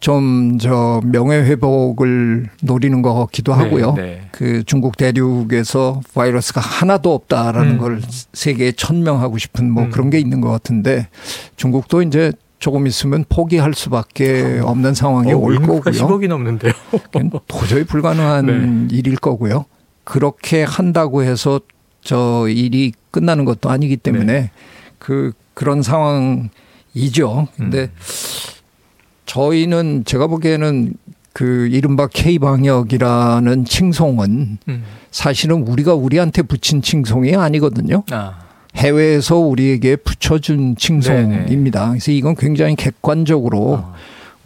[0.00, 3.92] 좀 저 명예 회복을 노리는 것 같기도 네, 하고요.
[3.94, 4.28] 네, 네.
[4.30, 7.78] 그 중국 대륙에서 바이러스가 하나도 없다라는 음.
[7.78, 8.00] 걸
[8.32, 9.90] 세계에 천명하고 싶은 뭐 음.
[9.90, 11.08] 그런 게 있는 것 같은데
[11.56, 15.80] 중국도 이제 조금 있으면 포기할 수밖에 없는 상황이 어, 올 거고요.
[15.80, 16.72] 10억이 넘는데요.
[17.48, 18.96] 도저히 불가능한 네.
[18.96, 19.64] 일일 거고요.
[20.04, 21.60] 그렇게 한다고 해서
[22.02, 24.50] 저 일이 끝나는 것도 아니기 때문에 네.
[24.98, 27.48] 그 그런 상황이죠.
[27.56, 27.90] 근데 음.
[29.26, 30.94] 저희는 제가 보기에는
[31.32, 34.84] 그 이른바 K 방역이라는 칭송은 음.
[35.10, 38.04] 사실은 우리가 우리한테 붙인 칭송이 아니거든요.
[38.10, 38.42] 아.
[38.76, 41.80] 해외에서 우리에게 붙여준 칭송입니다.
[41.80, 41.90] 네네.
[41.90, 43.94] 그래서 이건 굉장히 객관적으로 아.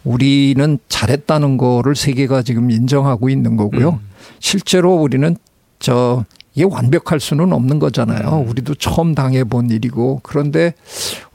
[0.04, 3.90] 우리는 잘했다는 거를 세계가 지금 인정하고 있는 거고요.
[3.90, 3.98] 음.
[4.38, 5.36] 실제로 우리는
[5.78, 6.24] 저
[6.56, 8.40] 이게 완벽할 수는 없는 거잖아요.
[8.40, 8.48] 음.
[8.48, 10.72] 우리도 처음 당해 본 일이고 그런데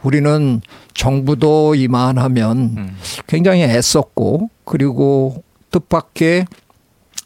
[0.01, 0.62] 우리는
[0.95, 2.97] 정부도 이만하면 음.
[3.27, 6.47] 굉장히 애썼고 그리고 뜻밖의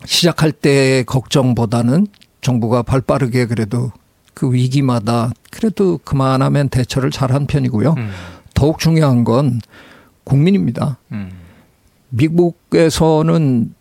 [0.04, 2.08] 시작할 때 걱정보다는
[2.42, 3.92] 정부가 발 빠르게 그래도
[4.34, 7.96] 그 위기마다 그래도 그만하면 대처를 잘한 편이고요.
[7.98, 8.12] 음.
[8.54, 9.62] 더욱 중요한 건
[10.26, 10.98] 국민입니다.
[11.14, 11.32] 음.
[12.10, 13.74] 미국에서는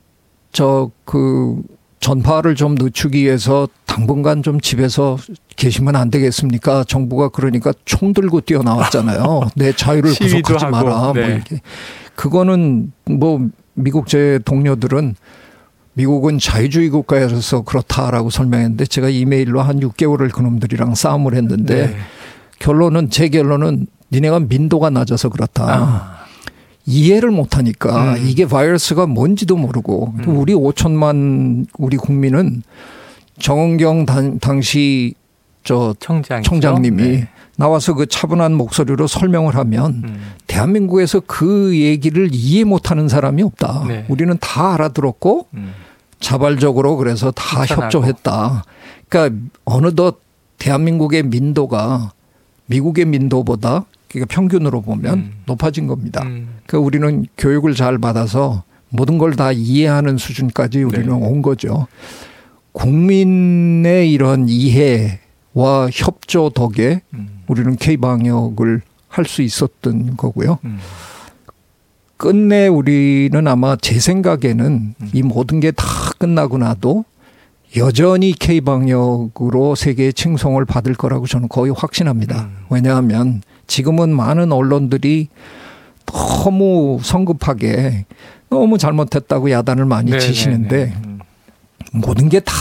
[0.52, 1.60] 저 그
[2.04, 5.16] 전파를 좀 늦추기 위해서 당분간 좀 집에서
[5.56, 6.84] 계시면 안 되겠습니까?
[6.84, 9.48] 정부가 그러니까 총 들고 뛰어나왔잖아요.
[9.56, 10.98] 내 자유를 구속하지 마라.
[10.98, 11.20] 뭐 네.
[11.20, 11.60] 뭐 이렇게.
[12.14, 15.14] 그거는 뭐 미국 제 동료들은
[15.94, 21.96] 미국은 자유주의 국가여서 그렇다라고 설명했는데 제가 이메일로 한 6개월을 그놈들이랑 싸움을 했는데 네.
[22.58, 25.64] 결론은 제 결론은 니네가 민도가 낮아서 그렇다.
[25.66, 26.13] 아.
[26.86, 28.26] 이해를 못하니까 음.
[28.26, 30.36] 이게 바이러스가 뭔지도 모르고 음.
[30.36, 32.62] 우리 5천만 우리 국민은
[33.38, 35.14] 정은경 당, 당시
[35.64, 37.28] 저 청장 청장님이 네.
[37.56, 40.32] 나와서 그 차분한 목소리로 설명을 하면 음.
[40.46, 43.84] 대한민국에서 그 얘기를 이해 못하는 사람이 없다.
[43.88, 44.04] 네.
[44.08, 45.72] 우리는 다 알아들었고 음.
[46.20, 47.84] 자발적으로 그래서 다 협찬하고.
[47.84, 48.64] 협조했다.
[49.08, 50.20] 그러니까 어느덧
[50.58, 52.12] 대한민국의 민도가
[52.66, 55.32] 미국의 민도보다 그러니까 평균으로 보면 음.
[55.46, 56.22] 높아진 겁니다.
[56.24, 56.48] 음.
[56.66, 61.26] 그러니까 우리는 교육을 잘 받아서 모든 걸 다 이해하는 수준까지 우리는 네.
[61.26, 61.86] 온 거죠.
[62.72, 67.42] 국민의 이런 이해와 협조 덕에 음.
[67.46, 70.58] 우리는 K 방역을 할 수 있었던 거고요.
[70.64, 70.78] 음.
[72.16, 75.10] 끝내 우리는 아마 제 생각에는 음.
[75.12, 75.84] 이 모든 게 다
[76.18, 77.04] 끝나고 나도
[77.76, 82.42] 여전히 K 방역으로 세계의 칭송을 받을 거라고 저는 거의 확신합니다.
[82.42, 82.56] 음.
[82.70, 85.28] 왜냐하면 지금은 많은 언론들이
[86.06, 88.06] 너무 성급하게
[88.50, 90.94] 너무 잘못했다고 야단을 많이 네, 치시는데 네, 네.
[91.04, 91.20] 음.
[91.92, 92.52] 모든 게 다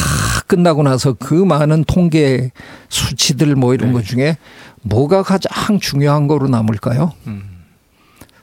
[0.47, 2.51] 끝나고 나서 그 많은 통계
[2.89, 3.93] 수치들 뭐 이런 네.
[3.93, 4.37] 것 중에
[4.83, 7.11] 뭐가 가장 중요한 거로 남을까요?
[7.27, 7.49] 음.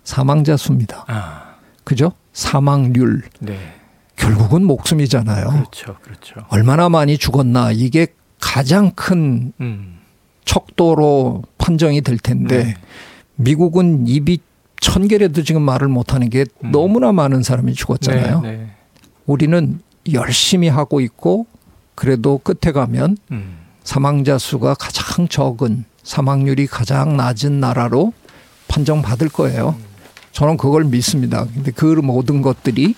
[0.03, 1.05] 사망자 수입니다.
[1.09, 1.55] 아.
[1.85, 2.13] 그죠?
[2.33, 3.23] 사망률.
[3.41, 3.59] 네.
[4.17, 5.49] 결국은 목숨이잖아요.
[5.51, 6.35] 그렇죠, 그렇죠.
[6.49, 8.09] 얼마나 많이 죽었나 이게
[8.41, 10.00] 가장 큰 음.
[10.51, 12.75] 척도로 판정이 될 텐데 네.
[13.37, 14.41] 미국은 입이
[14.81, 16.73] 천 개라도 지금 말을 못하는 게 음.
[16.73, 18.41] 너무나 많은 사람이 죽었잖아요.
[18.41, 18.71] 네, 네.
[19.27, 19.79] 우리는
[20.13, 21.47] 열심히 하고 있고
[21.95, 23.59] 그래도 끝에 가면 음.
[23.85, 28.13] 사망자 수가 가장 적은 사망률이 가장 낮은 나라로
[28.67, 29.77] 판정받을 거예요.
[29.79, 29.85] 음.
[30.33, 31.47] 저는 그걸 믿습니다.
[31.55, 32.97] 근데 그 모든 것들이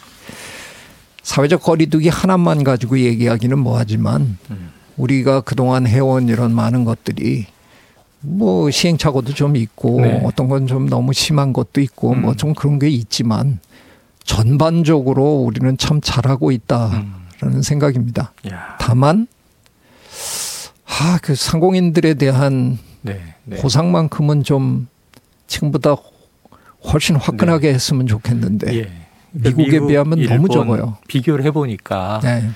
[1.23, 4.71] 사회적 거리두기 하나만 가지고 얘기하기는 뭐하지만 음.
[5.03, 7.47] 우리가 그동안 해온 이런 많은 것들이
[8.21, 10.21] 뭐 시행착오도 좀 있고 네.
[10.25, 12.23] 어떤 건 좀 너무 심한 것도 있고 음.
[12.23, 13.59] 뭐좀 그런 게 있지만
[14.23, 17.05] 전반적으로 우리는 참 잘하고 있다라는
[17.43, 17.63] 음.
[17.63, 18.33] 생각입니다.
[18.49, 18.77] 야.
[18.79, 19.27] 다만
[20.87, 23.21] 아, 그 상공인들에 대한 네.
[23.45, 23.57] 네.
[23.57, 24.87] 보상만큼은 좀
[25.49, 25.97] 지금보다
[26.93, 27.75] 훨씬 화끈하게 네.
[27.75, 28.91] 했으면 좋겠는데 예.
[29.33, 30.99] 미국에 미국, 비하면 너무 적어요.
[31.09, 32.51] 비교를 해보니까 네.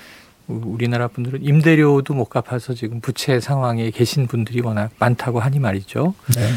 [0.47, 6.13] 우리나라 분들은 임대료도 못 갚아서 지금 부채 상황에 계신 분들이 워낙 많다고 하니 말이죠.
[6.35, 6.49] 네.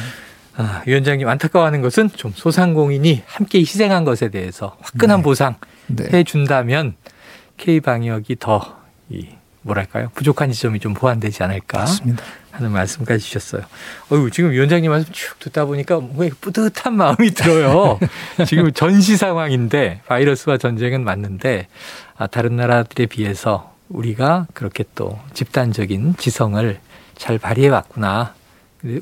[0.56, 5.22] 아, 위원장님 안타까워하는 것은 좀 소상공인이 함께 희생한 것에 대해서 화끈한 네.
[5.22, 6.08] 보상 네.
[6.12, 6.94] 해준다면
[7.56, 9.28] K 방역이 더 이,
[9.62, 12.22] 뭐랄까요 부족한 지점이 좀 보완되지 않을까 맞습니다.
[12.50, 13.62] 하는 말씀까지 주셨어요.
[14.12, 17.98] 어유 지금 위원장님 말씀 쭉 듣다 보니까 왜 뿌듯한 마음이 들어요.
[18.46, 21.68] 지금 전시 상황인데 바이러스와 전쟁은 맞는데
[22.16, 26.78] 아, 다른 나라들에 비해서 우리가 그렇게 또 집단적인 지성을
[27.16, 28.34] 잘 발휘해 왔구나.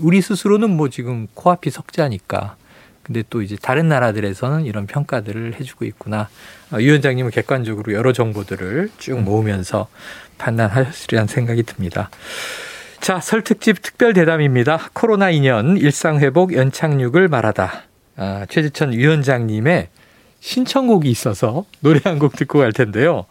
[0.00, 2.56] 우리 스스로는 뭐 지금 코앞이 석자니까.
[3.02, 6.28] 근데 또 이제 다른 나라들에서는 이런 평가들을 해주고 있구나.
[6.70, 9.88] 아, 위원장님은 객관적으로 여러 정보들을 쭉 모으면서
[10.36, 12.10] 판단하시리라는 생각이 듭니다.
[13.00, 14.90] 자, 설 특집 특별 대담입니다.
[14.92, 17.82] 코로나 2년 일상회복 연착륙을 말하다.
[18.16, 19.88] 아, 최지천 위원장님의
[20.40, 23.24] 신청곡이 있어서 노래 한 곡 듣고 갈 텐데요.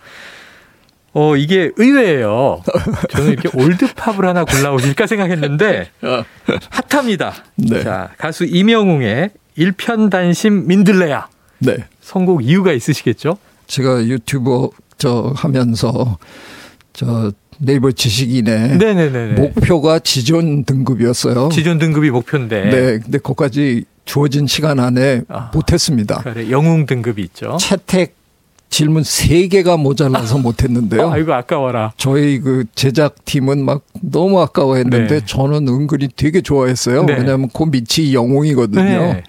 [1.17, 2.61] 어, 이게 의외예요.
[3.09, 5.89] 저는 이렇게 올드팝을 하나 골라오실까 생각했는데
[6.69, 7.33] 핫합니다.
[7.55, 7.81] 네.
[7.83, 11.27] 자, 가수 이명웅의 일편단심 민들레야.
[11.57, 11.77] 네.
[12.01, 13.39] 선곡 이유가 있으시겠죠?
[13.65, 16.19] 제가 유튜브 저 하면서
[16.93, 19.41] 저 네이버 지식인의 네네네네.
[19.41, 21.49] 목표가 지존 등급이었어요.
[21.49, 22.69] 지존 등급이 목표인데.
[22.69, 22.99] 네.
[22.99, 26.21] 근데 거기까지 주어진 시간 안에 아, 못했습니다.
[26.21, 27.57] 그래, 영웅 등급이 있죠.
[27.59, 28.15] 채택
[28.69, 31.09] 질문 3개가 모자라서 못했는데요.
[31.11, 31.93] 아, 이거 아까워라.
[31.97, 35.25] 저희 그 제작팀은 막 너무 아까워했는데 네.
[35.25, 37.03] 저는 은근히 되게 좋아했어요.
[37.05, 37.13] 네.
[37.17, 38.83] 왜냐하면 그 밑이 영웅이거든요.
[38.83, 39.23] 네.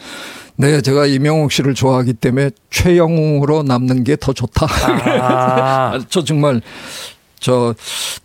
[0.56, 4.66] 네, 제가 이명웅 씨를 좋아하기 때문에 최영웅으로 남는 게 더 좋다.
[5.20, 6.00] 아.
[6.10, 6.60] 저 정말
[7.38, 7.74] 저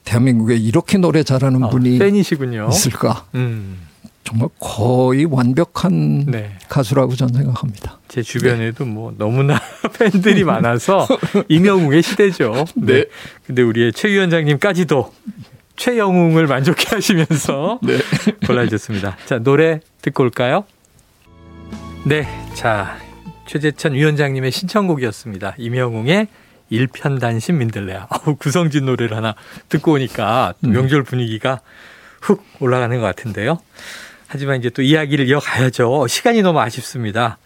[0.04, 2.70] 대한민국에 이렇게 노래 잘하는 아, 분이 팬이시군요.
[2.72, 3.26] 있을까?
[3.36, 3.78] 음.
[4.24, 6.58] 정말 거의 완벽한 네.
[6.70, 8.00] 가수라고 저는 생각합니다.
[8.08, 8.92] 제 주변에도 네.
[8.92, 9.60] 뭐 너무나
[10.00, 11.08] 팬들이 많아서
[11.50, 12.66] 임영웅의 시대죠.
[12.76, 12.94] 네.
[12.94, 13.06] 네.
[13.46, 15.14] 근데 우리의 최 위원장님까지도
[15.76, 17.98] 최영웅을 만족해 하시면서 네.
[18.48, 19.18] 골라주셨습니다.
[19.26, 20.66] 자, 노래 듣고 올까요?
[22.06, 22.28] 네.
[22.54, 22.98] 자,
[23.48, 25.56] 최재천 위원장님의 신청곡이었습니다.
[25.58, 26.28] 임영웅의
[26.70, 28.08] 일편단심 민들레야.
[28.10, 29.36] 어우, 구성진 노래를 하나
[29.70, 30.72] 듣고 오니까 음.
[30.72, 31.60] 명절 분위기가
[32.22, 33.60] 훅 올라가는 것 같은데요.
[34.34, 36.08] 하지만 이제 또 이야기를 이어가야죠.
[36.08, 37.38] 시간이 너무 아쉽습니다.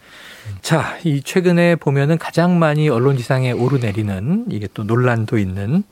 [0.62, 5.82] 자, 이 최근에 보면은 가장 많이 언론 지상에 오르내리는 이게 또 논란도 있는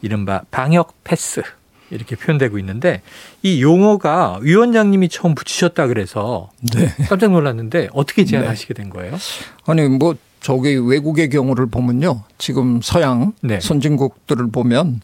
[0.00, 1.42] 이른바 방역 패스
[1.90, 3.02] 이렇게 표현되고 있는데
[3.42, 6.88] 이 용어가 위원장님이 처음 붙이셨다 그래서 네.
[7.10, 9.18] 깜짝 놀랐는데 어떻게 제안하시게 된 거예요?
[9.66, 12.22] 아니 뭐 저기 외국의 경우를 보면요.
[12.38, 13.60] 지금 서양 네.
[13.60, 15.02] 선진국들을 보면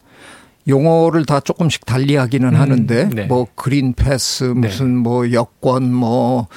[0.67, 3.25] 용어를 다 조금씩 달리하기는 음, 하는데 네.
[3.25, 4.53] 뭐 그린 패스 네.
[4.53, 5.01] 무슨 네.
[5.01, 6.47] 뭐 여권 뭐뭐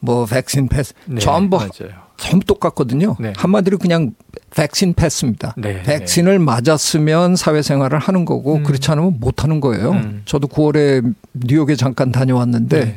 [0.00, 2.06] 뭐 백신 패스 네, 전부 맞아요.
[2.16, 3.16] 전부 똑같거든요.
[3.18, 3.32] 네.
[3.36, 4.14] 한마디로 그냥
[4.54, 5.54] 백신 패스입니다.
[5.58, 8.62] 네, 백신을 맞았으면 사회생활을 하는 거고 음.
[8.62, 9.90] 그렇지 않으면 못 하는 거예요.
[9.90, 10.22] 음.
[10.24, 12.96] 저도 9월에 뉴욕에 잠깐 다녀왔는데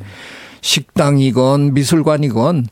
[0.62, 2.68] 식당이건 미술관이건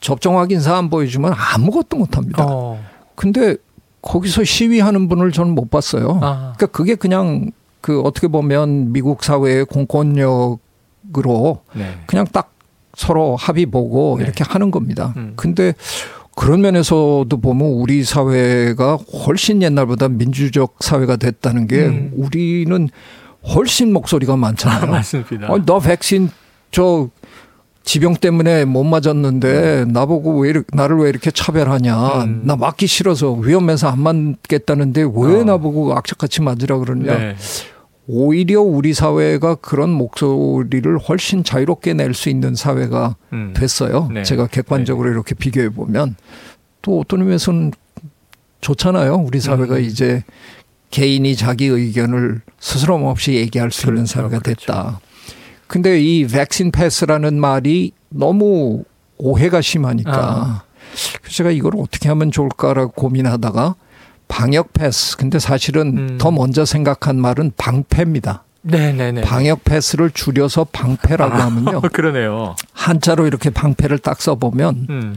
[0.00, 2.44] 접종 확인서 안 보여주면 아무것도 못 합니다.
[2.46, 2.82] 어.
[3.14, 3.56] 근데
[4.02, 6.18] 거기서 시위하는 분을 저는 못 봤어요.
[6.22, 6.52] 아.
[6.56, 10.58] 그러니까 그게 그냥 그 어떻게 보면 미국 사회의 공권력으로
[11.74, 11.98] 네.
[12.06, 12.54] 그냥 딱
[12.94, 14.24] 서로 합의 보고 네.
[14.24, 15.14] 이렇게 하는 겁니다.
[15.16, 15.34] 음.
[15.36, 15.74] 근데
[16.34, 22.12] 그런 면에서도 보면 우리 사회가 훨씬 옛날보다 민주적 사회가 됐다는 게 음.
[22.14, 22.88] 우리는
[23.54, 24.86] 훨씬 목소리가 많잖아요.
[24.90, 25.48] 맞습니다.
[25.48, 26.30] 어, 너 백신
[26.70, 27.08] 저
[27.88, 32.24] 지병 때문에 못 맞았는데 나보고 왜 이렇게, 나를 왜 이렇게 차별하냐.
[32.24, 32.42] 음.
[32.44, 35.44] 나 맞기 싫어서 위험해서 안 맞겠다는데 왜 어.
[35.44, 37.16] 나보고 악착같이 맞으라 그러냐.
[37.18, 37.36] 네.
[38.06, 43.54] 오히려 우리 사회가 그런 목소리를 훨씬 자유롭게 낼 수 있는 사회가 음.
[43.56, 44.10] 됐어요.
[44.12, 44.22] 네.
[44.22, 45.14] 제가 객관적으로 네.
[45.14, 46.16] 이렇게 비교해 보면
[46.82, 47.72] 또 어떤 의미에서는
[48.60, 49.14] 좋잖아요.
[49.14, 49.80] 우리 사회가 음.
[49.80, 50.24] 이제
[50.90, 53.94] 개인이 자기 의견을 스스럼 없이 얘기할 수 그렇죠.
[53.94, 54.60] 있는 사회가 그렇죠.
[54.60, 54.82] 됐다.
[54.82, 55.07] 그렇죠.
[55.68, 58.84] 근데 이 백신 패스라는 말이 너무
[59.18, 60.62] 오해가 심하니까 아.
[61.20, 63.74] 그래서 제가 이걸 어떻게 하면 좋을까라고 고민하다가
[64.28, 65.16] 방역 패스.
[65.16, 66.18] 근데 사실은 음.
[66.18, 68.44] 더 먼저 생각한 말은 방패입니다.
[68.62, 69.22] 네네네.
[69.22, 71.80] 방역 패스를 줄여서 방패라고 아, 하면요.
[71.92, 72.56] 그러네요.
[72.72, 75.16] 한자로 이렇게 방패를 딱 써보면 음.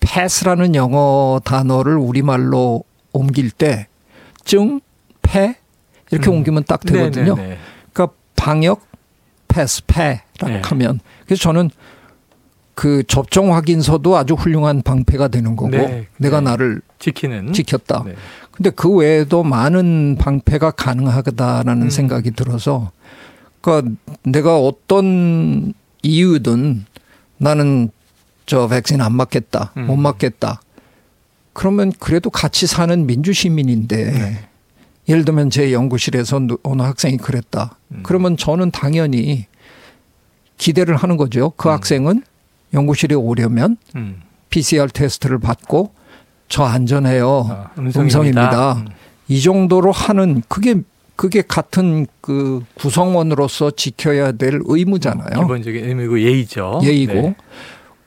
[0.00, 3.86] 패스라는 영어 단어를 우리말로 옮길 때
[4.44, 4.80] 증,
[5.22, 5.56] 패
[6.10, 6.36] 이렇게 음.
[6.38, 7.34] 옮기면 딱 되거든요.
[7.36, 7.58] 네네네.
[7.92, 8.91] 그러니까 방역
[9.52, 10.62] 패스 패라고 네.
[10.64, 11.70] 하면 그래서 저는
[12.74, 16.06] 그 접종 확인서도 아주 훌륭한 방패가 되는 거고 네.
[16.16, 16.50] 내가 네.
[16.50, 18.04] 나를 지키는 지켰다.
[18.06, 18.14] 네.
[18.50, 21.90] 근데 그 외에도 많은 방패가 가능하다라는 음.
[21.90, 22.90] 생각이 들어서
[23.60, 26.86] 그러니까 내가 어떤 이유든
[27.36, 27.90] 나는
[28.46, 29.72] 저 백신 안 맞겠다.
[29.76, 29.86] 음.
[29.86, 30.62] 못 맞겠다.
[31.52, 34.48] 그러면 그래도 같이 사는 민주 시민인데 네.
[35.08, 37.78] 예를 들면 제 연구실에서 어느 학생이 그랬다.
[37.92, 38.00] 음.
[38.02, 39.46] 그러면 저는 당연히
[40.58, 41.52] 기대를 하는 거죠.
[41.56, 41.72] 그 음.
[41.74, 42.22] 학생은
[42.72, 44.22] 연구실에 오려면 음.
[44.50, 45.92] PCR 테스트를 받고
[46.48, 47.46] 저 안전해요.
[47.50, 48.00] 아, 음성입니다.
[48.00, 48.72] 음성입니다.
[48.74, 48.88] 음.
[49.28, 50.76] 이 정도로 하는 그게
[51.16, 55.40] 그게 같은 그 구성원으로서 지켜야 될 의무잖아요.
[55.40, 56.80] 기본적인 의무고 예의죠.
[56.82, 57.12] 예의고.
[57.12, 57.34] 네.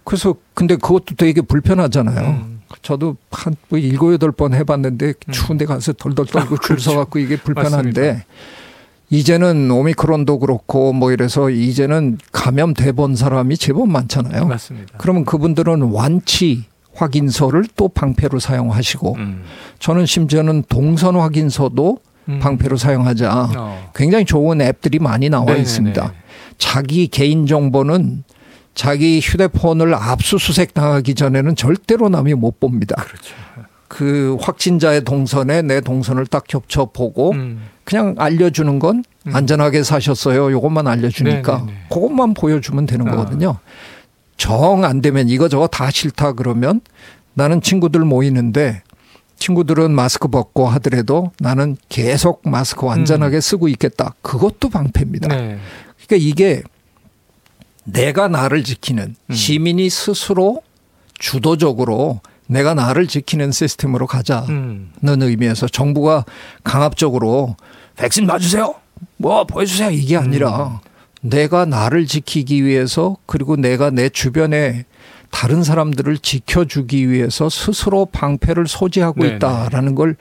[0.03, 2.54] 그래서 근데 그것도 되게 불편하잖아요.
[2.75, 2.79] 음.
[2.81, 5.31] 저도 한뭐 일곱 여덟 번 해봤는데 음.
[5.31, 8.25] 추운데 가서 덜덜 떨고 줄 서갖고 이게 불편한데 맞습니다.
[9.09, 14.45] 이제는 오미크론도 그렇고 뭐 이래서 이제는 감염돼 본 사람이 제법 많잖아요.
[14.47, 14.97] 맞습니다.
[14.97, 19.43] 그러면 그분들은 완치 확인서를 또 방패로 사용하시고 음.
[19.79, 21.97] 저는 심지어는 동선 확인서도
[22.29, 22.39] 음.
[22.39, 23.49] 방패로 사용하자.
[23.55, 23.91] 어.
[23.93, 25.61] 굉장히 좋은 앱들이 많이 나와 네네네.
[25.61, 26.13] 있습니다.
[26.57, 28.23] 자기 개인 정보는
[28.75, 32.95] 자기 휴대폰을 압수수색 당하기 전에는 절대로 남이 못 봅니다.
[33.01, 33.33] 그렇죠.
[33.87, 37.61] 그 확진자의 동선에 내 동선을 딱 겹쳐 보고 음.
[37.85, 39.35] 그냥 알려주는 건 음.
[39.35, 40.51] 안전하게 사셨어요.
[40.51, 41.77] 요것만 알려주니까 네네네.
[41.89, 43.11] 그것만 보여주면 되는 아.
[43.11, 43.57] 거거든요.
[44.37, 46.81] 정 안 되면 이거 저거 다 싫다 그러면
[47.35, 48.81] 나는 친구들 모이는데
[49.37, 53.41] 친구들은 마스크 벗고 하더라도 나는 계속 마스크 완전하게 음.
[53.41, 54.13] 쓰고 있겠다.
[54.21, 55.29] 그것도 방패입니다.
[55.29, 55.57] 네.
[56.05, 56.63] 그러니까 이게
[57.85, 59.33] 내가 나를 지키는 음.
[59.33, 60.61] 시민이 스스로
[61.17, 64.91] 주도적으로 내가 나를 지키는 시스템으로 가자는 음.
[65.03, 66.25] 의미에서 정부가
[66.63, 67.55] 강압적으로
[67.95, 68.75] 백신 맞으세요.
[69.17, 69.89] 뭐 보여주세요.
[69.91, 70.77] 이게 아니라 음.
[71.21, 74.85] 내가 나를 지키기 위해서 그리고 내가 내 주변에
[75.31, 79.35] 다른 사람들을 지켜주기 위해서 스스로 방패를 소지하고 네네.
[79.35, 80.15] 있다라는 걸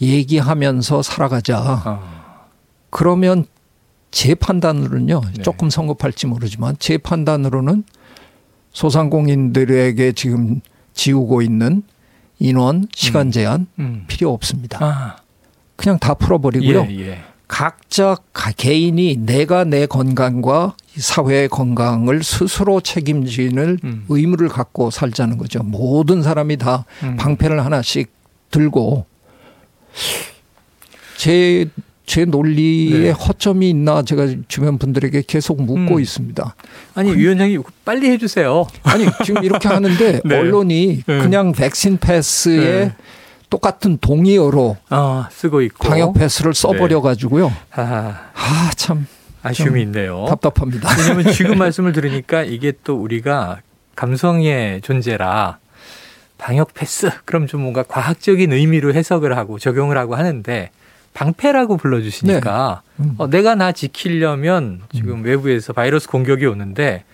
[0.00, 1.56] 얘기하면서 살아가자.
[1.58, 2.00] 아.
[2.90, 3.46] 그러면
[4.14, 5.42] 제 판단으로는요, 네.
[5.42, 7.82] 조금 성급할지 모르지만 제 판단으로는
[8.70, 10.60] 소상공인들에게 지금
[10.94, 11.82] 지우고 있는
[12.38, 13.30] 인원, 시간 음.
[13.32, 14.04] 제한 음.
[14.06, 14.78] 필요 없습니다.
[14.80, 15.16] 아.
[15.74, 16.86] 그냥 다 풀어버리고요.
[16.90, 17.20] 예, 예.
[17.48, 18.16] 각자
[18.56, 24.04] 개인이 내가 내 건강과 사회의 건강을 스스로 책임지는 음.
[24.08, 25.64] 의무를 갖고 살자는 거죠.
[25.64, 27.16] 모든 사람이 다 음.
[27.16, 28.12] 방패를 하나씩
[28.52, 29.06] 들고
[31.16, 31.68] 제,
[32.06, 33.10] 제 논리에 네.
[33.10, 36.00] 허점이 있나 제가 주변 분들에게 계속 묻고 음.
[36.00, 36.54] 있습니다.
[36.94, 38.66] 아니, 그, 위원장님 빨리 해주세요.
[38.82, 40.38] 아니, 지금 이렇게 하는데 네.
[40.38, 41.18] 언론이 네.
[41.18, 42.94] 그냥 백신 패스에 네.
[43.48, 47.48] 똑같은 동의어로 어, 쓰고 있고 방역 패스를 써버려 가지고요.
[47.48, 47.54] 네.
[47.76, 49.06] 아, 참
[49.42, 50.26] 아쉬움이 있네요.
[50.28, 50.88] 답답합니다.
[50.98, 53.60] 왜냐하면 지금 말씀을 들으니까 이게 또 우리가
[53.96, 55.58] 감성의 존재라
[56.36, 60.70] 방역 패스 그럼 좀 뭔가 과학적인 의미로 해석을 하고 적용을 하고 하는데
[61.14, 63.04] 방패라고 불러주시니까 네.
[63.04, 63.14] 음.
[63.18, 65.24] 어, 내가 나 지키려면 지금 음.
[65.24, 67.04] 외부에서 바이러스 공격이 오는데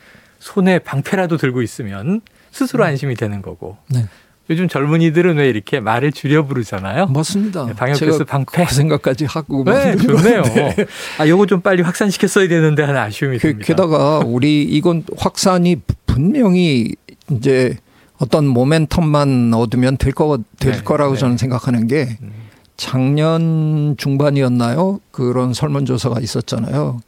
[0.40, 2.88] 손에 방패라도 들고 있으면 스스로 음.
[2.88, 4.07] 안심이 되는 거고 네.
[4.48, 7.07] 요즘 젊은이들은 왜 이렇게 말을 줄여 부르잖아요.
[7.07, 7.66] 맞습니다.
[7.66, 8.64] 네, 방역패스 방패.
[8.64, 9.62] 그 생각까지 하고.
[9.64, 10.42] 네, 좋네요.
[10.42, 10.74] 네.
[11.18, 13.66] 아, 요거 좀 빨리 확산시켰어야 되는데 하는 아쉬움이 그, 듭니다.
[13.66, 16.96] 게다가 우리 이건 확산이 분명히
[17.30, 17.76] 이제
[18.18, 21.20] 어떤 모멘텀만 얻으면 될 거, 될 네, 거라고 네.
[21.20, 22.39] 저는 생각하는 게 음.
[22.81, 25.01] 작년 중반이었나요?
[25.11, 27.03] 그런 설문조사가 있었잖아요.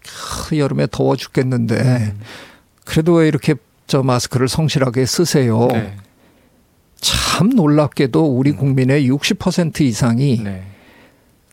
[0.47, 2.21] 크, 여름에 더워 죽겠는데 음.
[2.85, 3.55] 그래도 왜 이렇게
[3.87, 5.69] 저 마스크를 성실하게 쓰세요.
[5.73, 5.97] 네.
[7.01, 8.57] 참참 놀랍게도 우리 음.
[8.57, 10.63] 국민의 60% 이상이 네.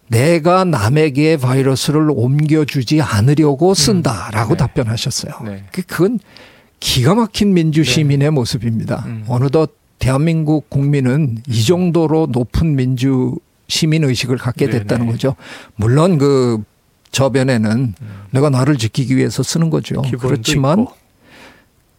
[0.09, 3.73] 내가 남에게 바이러스를 옮겨주지 않으려고 음.
[3.73, 4.57] 쓴다라고 음.
[4.57, 4.57] 네.
[4.57, 5.33] 답변하셨어요.
[5.45, 5.63] 네.
[5.71, 6.19] 그, 그건
[6.81, 7.89] 기가 막힌 민주 네.
[7.89, 8.29] 시민의 네.
[8.31, 9.01] 모습입니다.
[9.05, 9.23] 음.
[9.29, 13.37] 어느덧 대한민국 국민은 이 정도로 높은 민주
[13.69, 15.11] 시민 의식을 갖게 네, 됐다는 네.
[15.13, 15.35] 거죠.
[15.75, 16.61] 물론 그
[17.11, 18.23] 저변에는 음.
[18.31, 20.01] 내가 나를 지키기 위해서 쓰는 거죠.
[20.19, 20.93] 그렇지만 있고.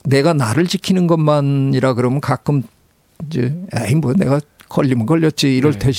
[0.05, 2.63] 내가 나를 지키는 것만이라 그러면 가끔
[3.27, 5.93] 이제 에이 뭐 내가 걸리면 걸렸지 이럴 네.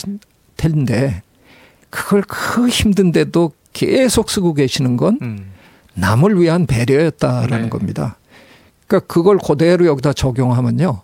[0.58, 1.22] 텐데
[1.90, 5.52] 그걸 그 힘든데도 계속 쓰고 계시는 건 음.
[5.94, 7.70] 남을 위한 배려였다라는 네.
[7.70, 8.18] 겁니다.
[8.88, 11.02] 그러니까 그걸 그대로 여기다 적용하면요.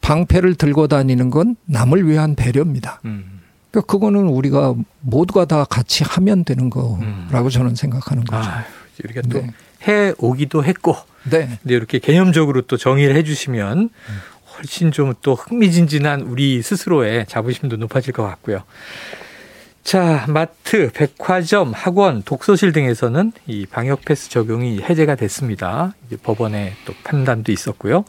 [0.00, 3.00] 방패를 들고 다니는 건 남을 위한 배려입니다.
[3.04, 3.37] 음.
[3.70, 7.50] 그러니까 그거는 우리가 모두가 다 같이 하면 되는 거라고 음.
[7.50, 8.48] 저는 생각하는 거죠.
[8.48, 8.64] 아,
[9.04, 9.50] 우리가 또 네.
[9.86, 10.96] 해 오기도 했고,
[11.30, 11.58] 네.
[11.62, 13.90] 근데 이렇게 개념적으로 또 정의를 해주시면
[14.56, 18.62] 훨씬 좀 또 흥미진진한 우리 스스로의 자부심도 높아질 것 같고요.
[19.84, 25.94] 자, 마트, 백화점, 학원, 독서실 등에서는 이 방역 패스 적용이 해제가 됐습니다.
[26.06, 28.04] 이제 법원의 또 판단도 있었고요.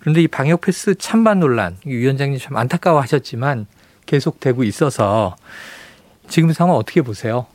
[0.00, 3.66] 그런데 이 방역 패스 찬반 논란, 위원장님 참 안타까워 하셨지만
[4.10, 5.36] 계속되고 있어서
[6.28, 7.46] 지금 상황 어떻게 보세요?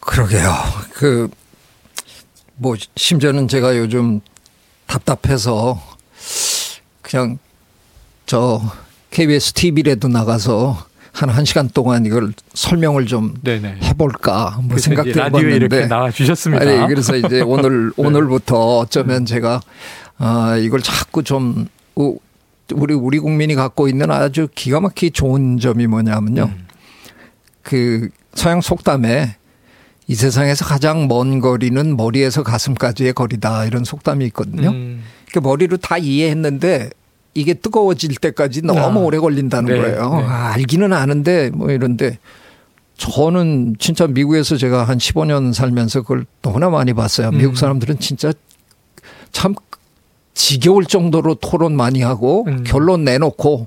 [0.00, 0.52] 그러게요.
[0.94, 1.30] 그,
[2.56, 4.20] 뭐, 심지어는 제가 요즘
[4.86, 5.80] 답답해서
[7.02, 7.38] 그냥
[8.26, 8.60] 저
[9.10, 13.78] KBS TV라도 나가서 한 1시간 동안 이걸 설명을 좀 네네.
[13.82, 16.64] 해볼까 뭐 생각도 해봤는데 이렇게 나와 주셨습니다.
[16.64, 18.02] 아니, 그래서 이제 오늘 네.
[18.02, 19.60] 오늘부터 어쩌면 제가
[20.16, 21.68] 아 이걸 자꾸 좀
[22.74, 26.44] 우리 우리 국민이 갖고 있는 아주 기가 막히게 좋은 점이 뭐냐면요.
[26.44, 26.66] 음.
[27.62, 29.36] 그 서양 속담에
[30.08, 34.70] 이 세상에서 가장 먼 거리는 머리에서 가슴까지의 거리다 이런 속담이 있거든요.
[34.70, 35.02] 음.
[35.32, 36.90] 그 머리로 다 이해했는데
[37.34, 39.02] 이게 뜨거워질 때까지 너무 아.
[39.02, 39.80] 오래 걸린다는 네.
[39.80, 40.16] 거예요.
[40.16, 40.24] 네.
[40.26, 42.18] 아, 알기는 아는데 뭐 이런데
[42.96, 47.28] 저는 진짜 미국에서 제가 한 15년 살면서 그걸 너무나 많이 봤어요.
[47.28, 47.38] 음.
[47.38, 48.32] 미국 사람들은 진짜
[49.30, 49.54] 참
[50.34, 52.64] 지겨울 정도로 토론 많이 하고 음.
[52.64, 53.66] 결론 내놓고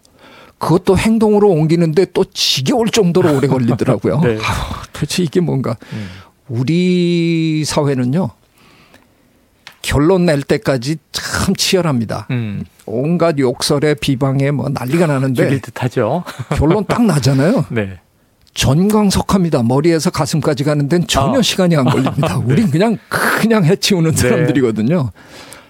[0.57, 4.21] 그것도 행동으로 옮기는데 또 지겨울 정도로 오래 걸리더라고요.
[4.25, 4.37] 네.
[4.41, 6.09] 아, 도대체 이게 뭔가 음.
[6.47, 8.29] 우리 사회는요.
[9.81, 12.27] 결론 낼 때까지 참 치열합니다.
[12.31, 12.65] 음.
[12.87, 16.23] 온갖 욕설에 비방에 뭐 난리가 나는데 죽일 듯하죠.
[16.57, 17.65] 결론 딱 나잖아요.
[17.69, 17.99] 네.
[18.55, 19.63] 전광석합니다.
[19.63, 21.41] 머리에서 가슴까지 가는 데는 전혀 아.
[21.41, 22.39] 시간이 안 걸립니다.
[22.43, 22.43] 네.
[22.45, 24.17] 우린 그냥 그냥 해치우는 네.
[24.17, 25.11] 사람들이거든요.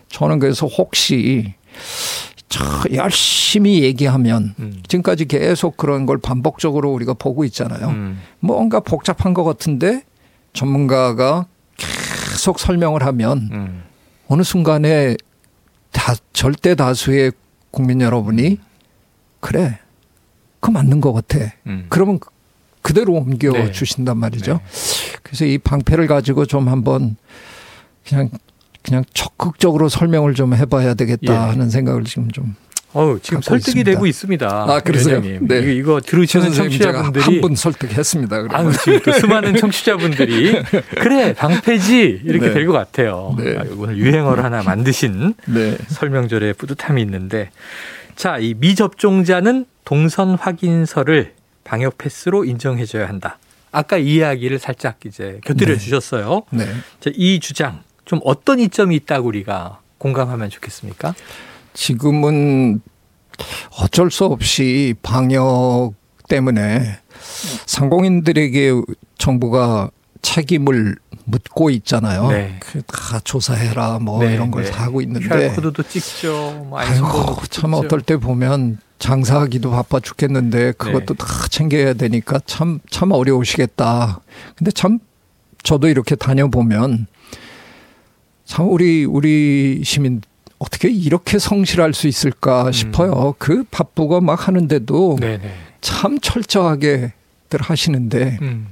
[0.09, 1.53] 저는 그래서 혹시
[2.47, 4.81] 저 열심히 얘기하면 음.
[4.87, 7.89] 지금까지 계속 그런 걸 반복적으로 우리가 보고 있잖아요.
[7.89, 8.21] 음.
[8.39, 10.03] 뭔가 복잡한 것 같은데
[10.53, 11.47] 전문가가
[11.77, 13.83] 계속 설명을 하면 음.
[14.27, 15.15] 어느 순간에
[15.91, 17.31] 다 절대 다수의
[17.71, 18.59] 국민 여러분이
[19.39, 19.79] 그래
[20.59, 21.53] 그 맞는 것 같아.
[21.67, 21.85] 음.
[21.89, 22.19] 그러면
[22.81, 23.71] 그대로 옮겨 네.
[23.71, 24.53] 주신단 말이죠.
[24.53, 25.19] 네.
[25.23, 27.17] 그래서 이 방패를 가지고 좀 한번
[28.07, 28.29] 그냥
[28.85, 31.37] 그냥 적극적으로 설명을 좀 해봐야 되겠다 예.
[31.37, 33.91] 하는 생각을 지금 좀어 지금 설득이 있습니다.
[33.91, 34.47] 되고 있습니다.
[34.47, 35.19] 아, 그러세요?
[35.21, 35.39] 네.
[35.39, 38.47] 이거, 이거 들으시는 청취자분들이 한 분 설득했습니다.
[38.51, 40.61] 아, 지금 또 수많은 청취자분들이
[41.01, 42.53] 그래 방패지 이렇게 네.
[42.53, 43.35] 될것 같아요.
[43.39, 43.57] 네.
[43.57, 45.77] 아, 오늘 유행어를 하나 만드신 네.
[45.87, 47.49] 설명절에 뿌듯함이 있는데
[48.15, 51.33] 자, 이 미접종자는 동선 확인서를
[51.63, 53.39] 방역 패스로 인정해줘야 한다.
[53.71, 55.77] 아까 이 이야기를 살짝 이제 곁들여 네.
[55.79, 56.43] 주셨어요.
[56.51, 56.65] 네.
[56.99, 61.15] 자, 이 주장 좀 어떤 이점이 있다고 우리가 공감하면 좋겠습니까?
[61.73, 62.81] 지금은
[63.79, 65.93] 어쩔 수 없이 방역
[66.29, 66.99] 때문에
[67.65, 68.81] 상공인들에게
[69.17, 69.89] 정부가
[70.21, 70.95] 책임을
[71.25, 72.27] 묻고 있잖아요.
[72.29, 72.57] 네.
[72.59, 74.77] 그다 조사해라 뭐 네, 이런 걸다 네.
[74.77, 76.65] 하고 있는데 QR코드도 찍죠.
[76.69, 77.77] 뭐 아이고 참 찍죠.
[77.77, 81.17] 어떨 때 보면 장사하기도 바빠 죽겠는데 그것도 네.
[81.17, 84.21] 다 챙겨야 되니까 참참 참 어려우시겠다.
[84.55, 84.99] 근데 참
[85.63, 87.07] 저도 이렇게 다녀보면
[88.45, 90.21] 참 우리 우리 시민
[90.59, 92.71] 어떻게 이렇게 성실할 수 있을까 음.
[92.71, 93.11] 싶어요.
[93.11, 93.33] 음.
[93.37, 95.51] 그 바쁘고 막 하는데도 네네.
[95.81, 97.11] 참 철저하게들
[97.59, 98.67] 하시는데 음.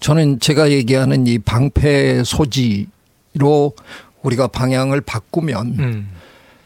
[0.00, 3.74] 저는 제가 얘기하는 이 방패 소지로
[4.22, 6.08] 우리가 방향을 바꾸면 음.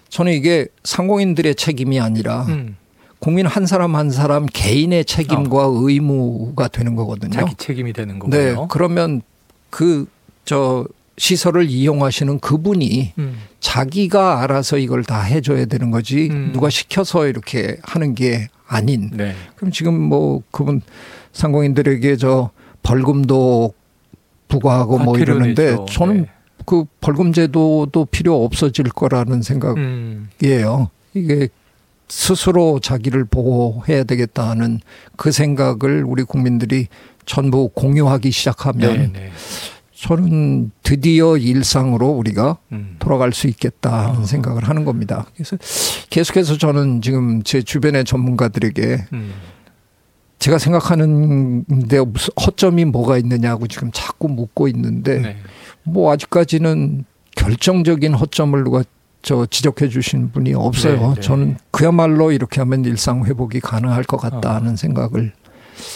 [0.09, 2.77] 저는 이게 상공인들의 책임이 아니라 음.
[3.19, 5.73] 국민 한 사람 한 사람 개인의 책임과 어.
[5.75, 7.33] 의무가 되는 거거든요.
[7.33, 8.39] 자기 책임이 되는 거고요.
[8.61, 8.67] 네.
[8.69, 9.23] 그러면
[9.71, 10.07] 그
[10.45, 10.87] 저
[11.17, 13.39] 시설을 이용하시는 그분이 음.
[13.61, 16.51] 자기가 알아서 이걸 다 해줘야 되는 거지 음.
[16.53, 19.11] 누가 시켜서 이렇게 하는 게 아닌.
[19.13, 19.35] 네.
[19.57, 20.81] 그럼 지금 뭐 그분
[21.33, 22.51] 상공인들에게 저
[22.83, 23.75] 벌금도
[24.49, 25.87] 부과하고 뭐 이러는데 내죠.
[25.89, 26.29] 저는 네.
[26.67, 29.77] 그 벌금 제도도 필요 없어질 거라는 생각이에요.
[29.83, 30.87] 음.
[31.15, 31.49] 이게
[32.09, 34.81] 스스로 자기를 보호해야 되겠다 하는
[35.17, 36.89] 그 생각을 우리 국민들이
[37.27, 39.31] 전부 공유하기 시작하면 네네.
[40.05, 40.09] 네.
[40.09, 42.97] 저는 드디어 일상으로 우리가 음.
[42.99, 44.25] 돌아갈 수 있겠다 하는 어.
[44.25, 45.27] 생각을 하는 겁니다.
[45.35, 45.57] 그래서
[46.11, 49.33] 계속해서 저는 지금 제 주변의 전문가들에게 음.
[50.39, 55.37] 제가 생각하는데 무슨 허점이 뭐가 있느냐고 지금 자꾸 묻고 있는데 네.
[55.85, 58.85] 뭐 아직까지는 결정적인 허점을 누가
[59.23, 61.01] 저 지적해 주신 분이 없어요.
[61.01, 61.21] 네, 네.
[61.23, 64.77] 저는 그야말로 이렇게 하면 일상 회복이 가능할 것 같다는 어.
[64.77, 65.33] 생각을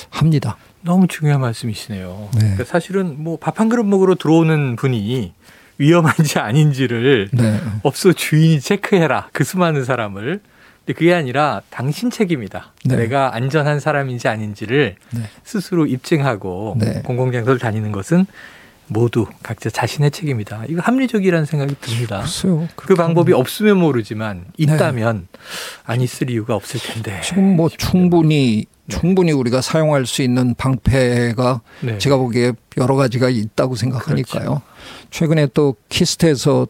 [0.08, 0.56] 합니다.
[0.82, 2.28] 너무 중요한 말씀이시네요.
[2.34, 2.38] 네.
[2.40, 5.32] 그러니까 사실은 뭐 밥 한 그릇 먹으러 들어오는 분이
[5.78, 7.60] 위험한지 아닌지를 네.
[7.82, 9.28] 업소 주인이 체크해라.
[9.32, 10.40] 그 수많은 사람을.
[10.84, 12.72] 근데 그게 아니라 당신 책임이다.
[12.84, 12.96] 네.
[12.96, 15.20] 내가 안전한 사람인지 아닌지를 네.
[15.44, 17.02] 스스로 입증하고 네.
[17.04, 18.26] 공공장소를 다니는 것은
[18.86, 20.64] 모두 각자 자신의 책임이다.
[20.68, 22.20] 이거 합리적이라는 생각이 듭니다.
[22.20, 22.66] 글쎄요.
[22.74, 25.38] 그 방법이 없으면 모르지만 있다면 네.
[25.84, 27.20] 안 있을 이유가 없을 텐데.
[27.22, 28.77] 지금 뭐 충분히 네.
[28.88, 31.98] 충분히 우리가 사용할 수 있는 방패가 네.
[31.98, 34.44] 제가 보기에 여러 가지가 있다고 생각하니까요.
[34.44, 34.62] 그렇죠.
[35.10, 36.66] 최근에 또 키스트에서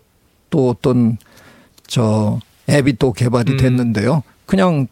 [0.51, 1.19] 또 어떤
[1.87, 3.57] 저 앱이 또 개발이 음.
[3.57, 4.23] 됐는데요.
[4.47, 4.89] 그냥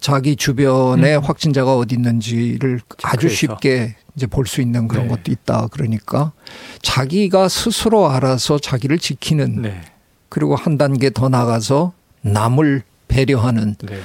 [0.00, 1.22] 자기 주변에 음.
[1.22, 5.14] 확진자가 어디 있는지를 아주 쉽게 이제 볼 수 있는 그런 네.
[5.14, 5.68] 것도 있다.
[5.72, 6.32] 그러니까
[6.82, 9.80] 자기가 스스로 알아서 자기를 지키는 네.
[10.28, 13.98] 그리고 한 단계 더 나가서 남을 배려하는 네.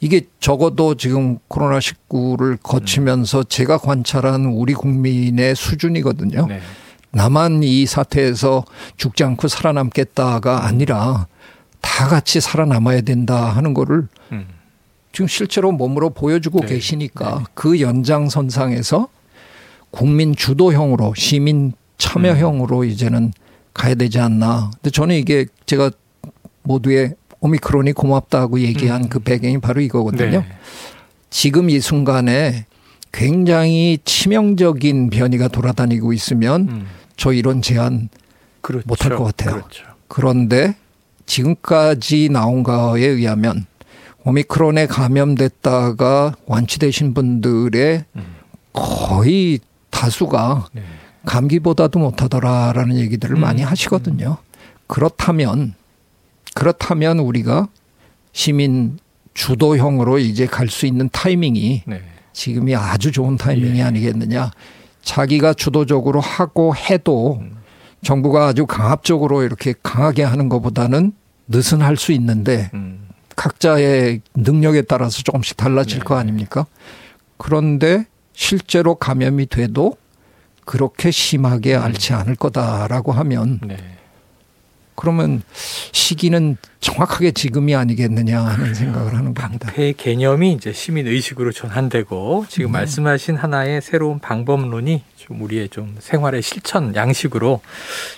[0.00, 3.44] 이게 적어도 지금 코로나19를 거치면서 음.
[3.48, 6.46] 제가 관찰한 우리 국민의 수준이거든요.
[6.46, 6.60] 네.
[7.12, 8.64] 나만 이 사태에서
[8.96, 11.26] 죽지 않고 살아남겠다가 아니라
[11.80, 14.46] 다 같이 살아남아야 된다 하는 거를 음.
[15.12, 16.66] 지금 실제로 몸으로 보여주고 네.
[16.66, 17.44] 계시니까 네.
[17.54, 19.08] 그 연장선상에서
[19.90, 22.84] 국민 주도형으로 시민 참여형으로 음.
[22.84, 23.32] 이제는
[23.74, 24.70] 가야 되지 않나.
[24.74, 25.90] 근데 저는 이게 제가
[26.62, 29.08] 모두의 오미크론이 고맙다고 얘기한 음.
[29.08, 30.40] 그 배경이 바로 이거거든요.
[30.40, 30.46] 네.
[31.30, 32.66] 지금 이 순간에
[33.12, 36.86] 굉장히 치명적인 변이가 돌아다니고 있으면 음.
[37.16, 38.08] 저 이런 제안
[38.60, 38.84] 그렇죠.
[38.86, 39.56] 못할 것 같아요.
[39.56, 39.84] 그렇죠.
[40.08, 40.74] 그런데
[41.26, 43.66] 지금까지 나온 거에 의하면
[44.24, 48.22] 오미크론에 감염됐다가 완치되신 분들의 음.
[48.72, 49.60] 거의
[49.90, 50.82] 다수가 네.
[51.24, 53.40] 감기보다도 못하더라라는 얘기들을 음.
[53.40, 54.38] 많이 하시거든요.
[54.86, 55.74] 그렇다면
[56.60, 57.68] 그렇다면 우리가
[58.32, 58.98] 시민
[59.32, 62.02] 주도형으로 이제 갈 수 있는 타이밍이 네.
[62.34, 63.82] 지금이 아주 좋은 타이밍이 예.
[63.82, 64.50] 아니겠느냐.
[65.00, 67.56] 자기가 주도적으로 하고 해도 음.
[68.02, 71.12] 정부가 아주 강압적으로 이렇게 강하게 하는 것보다는
[71.48, 73.08] 느슨할 수 있는데 음.
[73.36, 76.04] 각자의 능력에 따라서 조금씩 달라질 네.
[76.04, 76.66] 거 아닙니까?
[77.38, 78.04] 그런데
[78.34, 79.96] 실제로 감염이 돼도
[80.66, 81.82] 그렇게 심하게 음.
[81.84, 83.78] 앓지 않을 거다라고 하면 네.
[85.00, 85.42] 그러면
[85.92, 89.66] 시기는 정확하게 지금이 아니겠느냐 하는 생각을 하는 겁니다.
[89.66, 92.78] 방패 개념이 이제 시민 의식으로 전환되고 지금 네.
[92.78, 97.60] 말씀하신 하나의 새로운 방법론이 좀 우리의 좀 생활의 실천 양식으로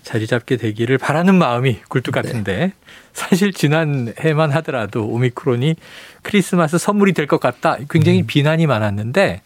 [0.03, 2.23] 자리 잡게 되기를 바라는 마음이 굴뚝 네.
[2.23, 2.73] 같은데 네.
[3.13, 5.77] 사실 지난 해만 하더라도 오미크론이
[6.23, 8.27] 크리스마스 선물이 될 것 같다 굉장히 음.
[8.27, 9.43] 비난이 많았는데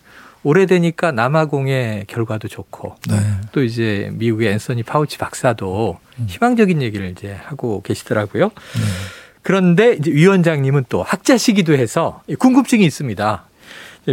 [0.47, 3.16] 오래되니까 남아공의 결과도 좋고 네.
[3.51, 6.26] 또 이제 미국의 앤서니 파우치 박사도 음.
[6.28, 8.44] 희망적인 얘기를 이제 하고 계시더라고요.
[8.44, 8.82] 네.
[9.42, 13.44] 그런데 이제 위원장님은 또 학자시기도 해서 궁금증이 있습니다.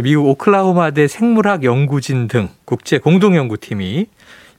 [0.02, 4.06] 미국 오클라호마대 생물학 연구진 등 국제 공동 연구팀이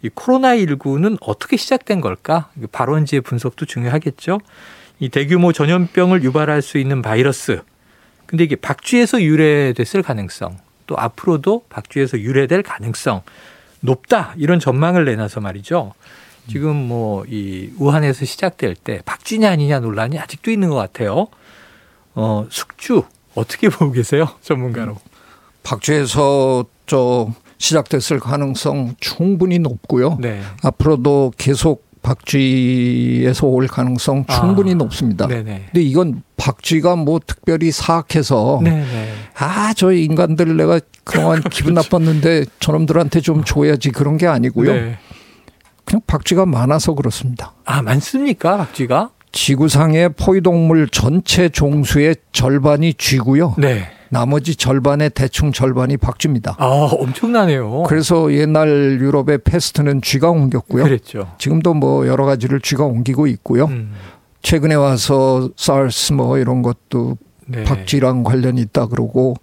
[0.02, 2.52] 이 코로나19는 어떻게 시작된 걸까?
[2.72, 4.40] 발원지의 분석도 중요하겠죠.
[5.00, 7.62] 이 대규모 전염병을 유발할 수 있는 바이러스.
[8.28, 10.58] 근데 이게 박쥐에서 유래됐을 가능성
[10.88, 13.22] 또 앞으로도 박쥐에서 유래될 가능성
[13.82, 15.94] 높다 이런 전망을 내놔서 말이죠.
[16.50, 21.28] 지금 뭐 이 우한에서 시작될 때 박쥐냐 아니냐 논란이 아직도 있는 것 같아요.
[22.14, 23.04] 어 숙주
[23.36, 24.98] 어떻게 보고 계세요, 전문가로?
[25.64, 30.18] 박쥐에서 저 시작됐을 가능성 충분히 높고요.
[30.22, 30.42] 네.
[30.64, 35.28] 앞으로도 계속 박쥐에서 올 가능성 충분히 아, 높습니다.
[35.28, 35.70] 네네.
[35.72, 38.60] 근데 이건 박쥐가 뭐 특별히 사악해서
[39.38, 44.74] 아 저 인간들 내가 그동안 기분 나빴는데 저놈들한테 좀 줘야지 그런 게 아니고요.
[44.74, 44.98] 네.
[45.84, 47.54] 그냥 박쥐가 많아서 그렇습니다.
[47.66, 49.12] 아 많습니까 박쥐가?
[49.32, 53.56] 지구상의 포유동물 전체 종수의 절반이 쥐고요.
[53.58, 53.90] 네.
[54.10, 56.56] 나머지 절반의 대충 절반이 박쥐입니다.
[56.58, 57.84] 아, 엄청나네요.
[57.84, 60.84] 그래서 옛날 유럽의 패스트는 쥐가 옮겼고요.
[60.86, 61.34] 그랬죠.
[61.38, 63.66] 지금도 뭐 여러 가지를 쥐가 옮기고 있고요.
[63.66, 63.92] 음.
[64.42, 67.64] 최근에 와서 사르스 뭐 이런 것도 네.
[67.64, 69.36] 박쥐랑 관련이 있다 그러고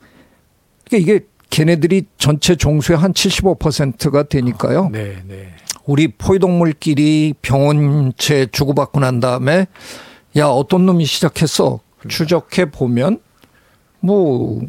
[0.84, 4.88] 그러니까 이게 걔네들이 전체 종수의 한 75%가 되니까요.
[4.90, 5.54] 네, 네.
[5.84, 9.66] 우리 포유동물끼리 병원체 주고받고 난 다음에
[10.36, 13.20] 야 어떤 놈이 시작했어 추적해 보면
[14.00, 14.60] 뭐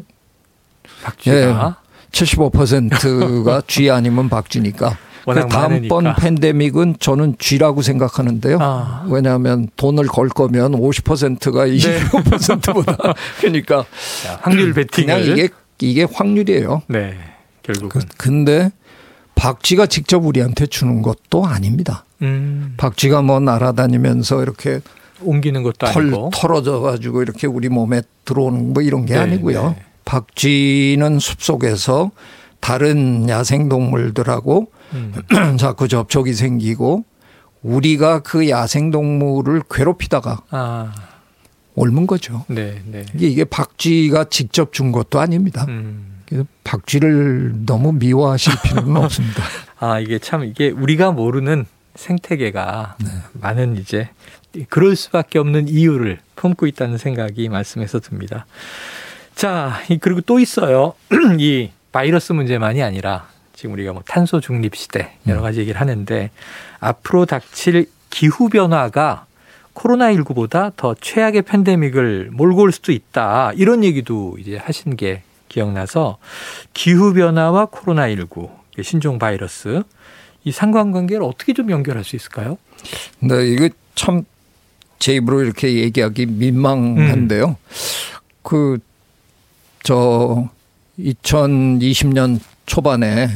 [1.04, 1.54] 박쥐가 예,
[2.10, 4.98] 75%가 쥐 아니면 박쥐니까.
[5.24, 8.58] 그 다음번 팬데믹은 저는 쥐라고 생각하는데요.
[8.60, 9.06] 아.
[9.08, 13.12] 왜냐하면 돈을 걸 거면 50%가 25%보다 네.
[13.40, 13.84] 그러니까
[14.22, 15.48] 자, 확률 베팅을 그냥 이게
[15.80, 16.82] 이게 확률이에요.
[16.88, 17.16] 네,
[17.62, 18.00] 결국은.
[18.00, 18.70] 그, 근데
[19.34, 22.04] 박쥐가 직접 우리한테 주는 것도 아닙니다.
[22.22, 22.74] 음.
[22.76, 24.80] 박쥐가 뭐 날아다니면서 이렇게
[25.20, 29.70] 옮기는 것도 털, 아니고 털어져 가지고 이렇게 우리 몸에 들어오는 뭐 이런 게 네, 아니고요.
[29.70, 29.82] 네.
[30.04, 32.10] 박쥐는 숲속에서
[32.60, 35.12] 다른 야생 동물들하고 음.
[35.58, 37.04] 자꾸 접촉이 생기고
[37.62, 40.92] 우리가 그 야생 동물을 괴롭히다가 아.
[41.74, 42.44] 옮은 거죠.
[42.48, 43.04] 네, 네.
[43.14, 45.64] 이게, 이게 박쥐가 직접 준 것도 아닙니다.
[45.68, 46.22] 음.
[46.26, 49.42] 그래서 박쥐를 너무 미워하실 필요는 없습니다.
[49.78, 51.66] 아 이게 참 이게 우리가 모르는
[51.96, 53.10] 생태계가 네.
[53.34, 54.08] 많은 이제
[54.68, 58.46] 그럴 수밖에 없는 이유를 품고 있다는 생각이 말씀에서 듭니다.
[59.34, 60.94] 자, 그리고 또 있어요.
[61.38, 63.28] 이 바이러스 문제만이 아니라
[63.64, 66.30] 지금 우리가 뭐 탄소 중립 시대 여러 가지 얘기를 하는데
[66.80, 69.24] 앞으로 닥칠 기후 변화가
[69.72, 73.52] 코로나19보다 더 최악의 팬데믹을 몰고 올 수도 있다.
[73.54, 76.18] 이런 얘기도 이제 하신 게 기억나서
[76.74, 78.50] 기후 변화와 코로나19
[78.82, 79.82] 신종 바이러스
[80.44, 82.58] 이 상관관계를 어떻게 좀 연결할 수 있을까요?
[83.20, 84.26] 네, 이거 참
[84.98, 87.46] 제 입으로 이렇게 얘기하기 민망한데요.
[87.48, 87.56] 음.
[88.42, 88.78] 그,
[89.82, 90.48] 저,
[90.98, 93.28] 2020년 초반에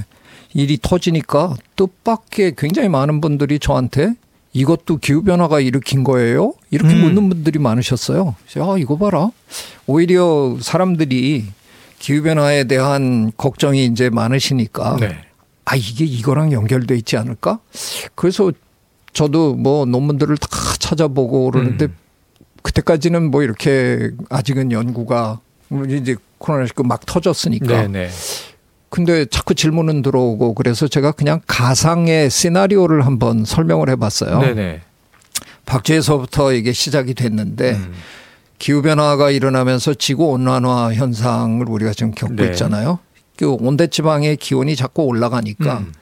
[0.58, 4.14] 일이 터지니까 뜻밖의 굉장히 많은 분들이 저한테
[4.52, 6.52] 이것도 기후변화가 일으킨 거예요?
[6.72, 7.02] 이렇게 음.
[7.02, 8.34] 묻는 분들이 많으셨어요.
[8.42, 9.30] 그래서 아, 이거 봐라.
[9.86, 11.44] 오히려 사람들이
[12.00, 15.18] 기후변화에 대한 걱정이 이제 많으시니까 네.
[15.64, 17.60] 아, 이게 이거랑 연결돼 있지 않을까?
[18.16, 18.50] 그래서
[19.12, 20.48] 저도 뭐 논문들을 다
[20.80, 21.94] 찾아보고 그러는데 음.
[22.62, 25.38] 그때까지는 뭐 이렇게 아직은 연구가
[25.88, 27.82] 이제 코로나19 막 터졌으니까.
[27.82, 28.08] 네네.
[28.90, 29.04] 네.
[29.04, 34.40] 근데 자꾸 질문은 들어오고 그래서 제가 그냥 가상의 시나리오를 한번 설명을 해봤어요.
[34.40, 34.82] 네네.
[35.66, 37.92] 박쥐에서부터 이게 시작이 됐는데 음.
[38.58, 42.46] 기후 변화가 일어나면서 지구 온난화 현상을 우리가 지금 겪고 네.
[42.46, 42.98] 있잖아요.
[43.36, 45.92] 그 온대 지방의 기온이 자꾸 올라가니까 음.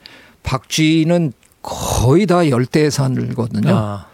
[0.43, 3.75] 박쥐는 거의 다 열대에 살거든요.
[3.75, 4.05] 아.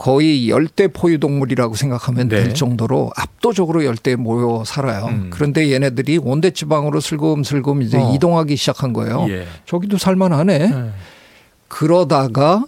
[0.00, 2.42] 거의 열대 포유 동물이라고 생각하면 네.
[2.42, 5.08] 될 정도로 압도적으로 열대에 모여 살아요.
[5.08, 5.28] 음.
[5.28, 8.10] 그런데 얘네들이 온대 지방으로 슬금슬금 이제 어.
[8.14, 9.26] 이동하기 시작한 거예요.
[9.28, 9.46] 예.
[9.66, 10.58] 저기도 살만하네.
[10.58, 10.90] 네.
[11.68, 12.64] 그러다가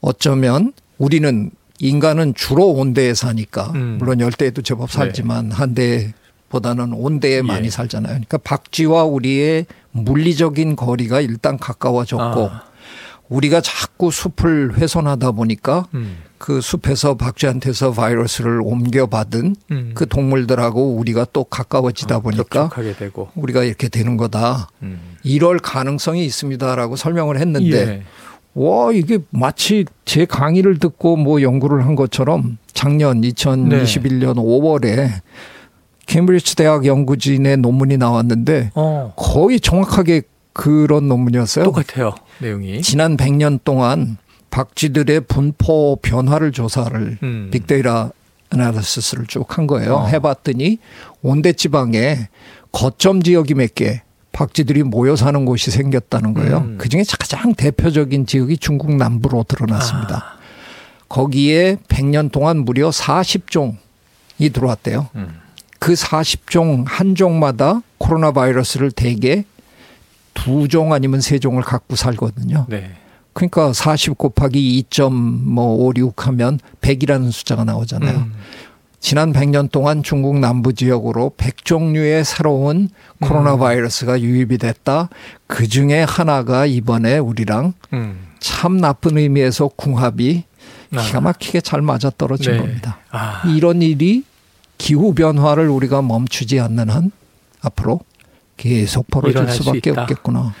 [0.00, 3.96] 어쩌면 우리는 인간은 주로 온대에 사니까 음.
[3.98, 4.96] 물론 열대에도 제법 네.
[4.96, 5.54] 살지만 네.
[5.54, 7.42] 한대보다는 온대에 예.
[7.42, 8.12] 많이 살잖아요.
[8.12, 12.62] 그러니까 박쥐와 우리의 물리적인 거리가 일단 가까워졌고 아.
[13.28, 16.18] 우리가 자꾸 숲을 훼손하다 보니까 음.
[16.38, 19.92] 그 숲에서 박쥐한테서 바이러스를 옮겨받은 음.
[19.94, 22.70] 그 동물들하고 우리가 또 가까워지다 아, 보니까
[23.34, 24.68] 우리가 이렇게 되는 거다.
[24.82, 25.16] 음.
[25.22, 28.02] 이럴 가능성이 있습니다라고 설명을 했는데 예.
[28.54, 34.42] 와 이게 마치 제 강의를 듣고 뭐 연구를 한 것처럼 작년 2021년 네.
[34.42, 35.10] 5월에
[36.06, 39.12] 케임브리지 대학 연구진의 논문이 나왔는데 어.
[39.16, 40.22] 거의 정확하게
[40.56, 41.66] 그런 논문이었어요.
[41.66, 42.14] 똑같아요.
[42.38, 42.80] 내용이.
[42.80, 44.16] 지난 100년 동안
[44.48, 47.50] 박쥐들의 분포 변화를 조사를 음.
[47.52, 48.10] 빅데이터
[48.48, 49.96] 아나리시스를 쭉 한 거예요.
[49.96, 50.06] 어.
[50.06, 50.78] 해봤더니
[51.20, 52.28] 온대 지방에
[52.72, 54.00] 거점 지역이 몇 개,
[54.32, 56.58] 박쥐들이 모여 사는 곳이 생겼다는 거예요.
[56.58, 56.78] 음.
[56.78, 60.16] 그 중에 가장 대표적인 지역이 중국 남부로 드러났습니다.
[60.16, 60.36] 아.
[61.10, 63.74] 거기에 100년 동안 무려 40종이
[64.54, 65.08] 들어왔대요.
[65.16, 65.38] 음.
[65.78, 69.44] 그 40종 한 종마다 코로나 바이러스를 대개
[70.36, 72.66] 두 종 아니면 세 종을 갖고 살거든요.
[72.68, 72.92] 네.
[73.32, 78.16] 그러니까 40 곱하기 2.56 하면 100이라는 숫자가 나오잖아요.
[78.16, 78.32] 음.
[79.00, 82.88] 지난 100년 동안 중국 남부 지역으로 100종류의 새로운
[83.20, 83.58] 코로나 음.
[83.60, 85.08] 바이러스가 유입이 됐다.
[85.46, 88.26] 그 중에 하나가 이번에 우리랑 음.
[88.40, 90.44] 참 나쁜 의미에서 궁합이
[90.94, 91.02] 아.
[91.02, 92.58] 기가 막히게 잘 맞아 떨어진 네.
[92.58, 92.98] 겁니다.
[93.10, 93.42] 아.
[93.46, 94.24] 이런 일이
[94.78, 97.10] 기후 변화를 우리가 멈추지 않는 한
[97.60, 98.00] 앞으로
[98.56, 100.54] 계속 벌어질 수밖에 없겠구나.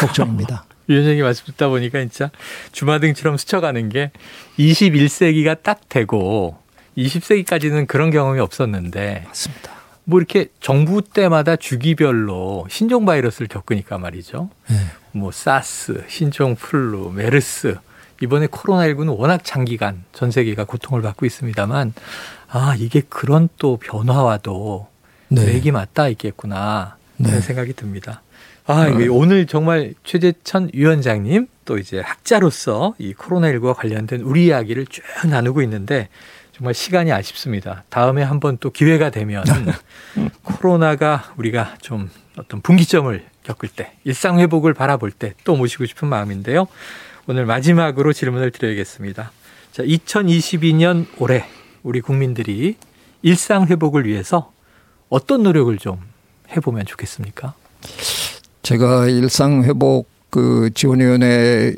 [0.00, 0.64] 걱정입니다.
[0.86, 2.30] 위원장님 말씀 듣다 보니까 진짜
[2.72, 4.10] 주마등처럼 스쳐가는 게
[4.58, 6.58] 21세기가 딱 되고
[6.98, 9.72] 20세기까지는 그런 경험이 없었는데 맞습니다.
[10.04, 14.50] 뭐 이렇게 정부 때마다 주기별로 신종 바이러스를 겪으니까 말이죠.
[14.68, 14.76] 네.
[15.12, 17.76] 뭐 사스, 신종 플루, 메르스
[18.20, 21.94] 이번에 코로나19는 워낙 장기간 전 세계가 고통을 받고 있습니다만
[22.48, 24.89] 아 이게 그런 또 변화와도
[25.30, 25.46] 네.
[25.46, 27.28] 맥이 맞닿아 있겠구나 네.
[27.28, 28.22] 그런 생각이 듭니다.
[28.66, 29.08] 아, 네.
[29.08, 36.08] 오늘 정말 최재천 위원장님 또 이제 학자로서 이 코로나19와 관련된 우리 이야기를 쭉 나누고 있는데
[36.52, 37.84] 정말 시간이 아쉽습니다.
[37.88, 39.44] 다음에 한번 또 기회가 되면
[40.42, 46.66] 코로나가 우리가 좀 어떤 분기점을 겪을 때 일상 회복을 바라볼 때 또 모시고 싶은 마음인데요.
[47.26, 49.32] 오늘 마지막으로 질문을 드려야겠습니다.
[49.72, 51.44] 자, 2022년 올해
[51.82, 52.76] 우리 국민들이
[53.22, 54.52] 일상 회복을 위해서
[55.10, 55.98] 어떤 노력을 좀
[56.56, 57.54] 해보면 좋겠습니까?
[58.62, 61.74] 제가 일상 회복 그 지원위원회의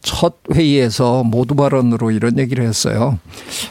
[0.00, 3.18] 첫 회의에서 모두 발언으로 이런 얘기를 했어요.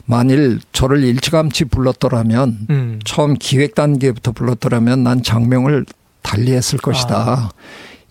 [0.06, 3.00] 만일 저를 일찌감치 불렀더라면 음.
[3.06, 5.86] 처음 기획 단계부터 불렀더라면 난 장명을
[6.22, 7.16] 달리했을 것이다.
[7.18, 7.50] 아.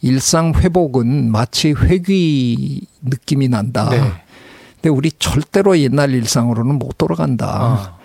[0.01, 3.91] 일상 회복은 마치 회귀 느낌이 난다.
[3.91, 4.01] 네.
[4.77, 7.47] 근데 우리 절대로 옛날 일상으로는 못 돌아간다.
[7.47, 8.02] 아.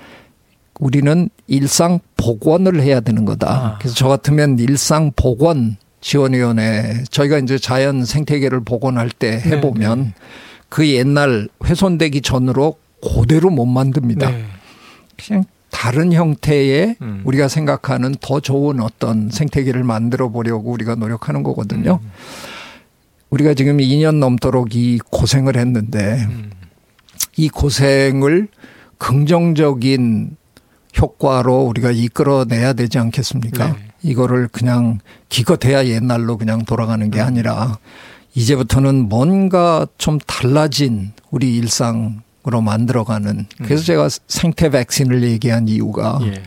[0.80, 3.49] 우리는 일상 복원을 해야 되는 거다.
[3.49, 3.78] 아.
[3.80, 10.13] 그래서 저 같으면 일상 복원 지원위원회 저희가 이제 자연 생태계를 복원할 때 네, 해보면 네.
[10.69, 14.30] 그 옛날 훼손되기 전으로 그대로 못 만듭니다.
[14.30, 14.45] 네.
[15.17, 17.21] 그냥 다른 형태의 음.
[17.25, 21.99] 우리가 생각하는 더 좋은 어떤 생태계를 만들어 보려고 우리가 노력하는 거거든요.
[22.01, 22.11] 음.
[23.30, 26.51] 우리가 지금 2년 넘도록 이 고생을 했는데 음.
[27.36, 28.47] 이 고생을
[28.97, 30.38] 긍정적인
[30.99, 33.67] 효과로 우리가 이끌어내야 되지 않겠습니까?
[33.67, 33.73] 네.
[34.03, 37.25] 이거를 그냥 기껏해야 옛날로 그냥 돌아가는 게 음.
[37.25, 37.77] 아니라
[38.35, 43.85] 이제부터는 뭔가 좀 달라진 우리 일상으로 만들어가는 그래서 음.
[43.85, 46.43] 제가 생태 백신을 얘기한 이유가 예.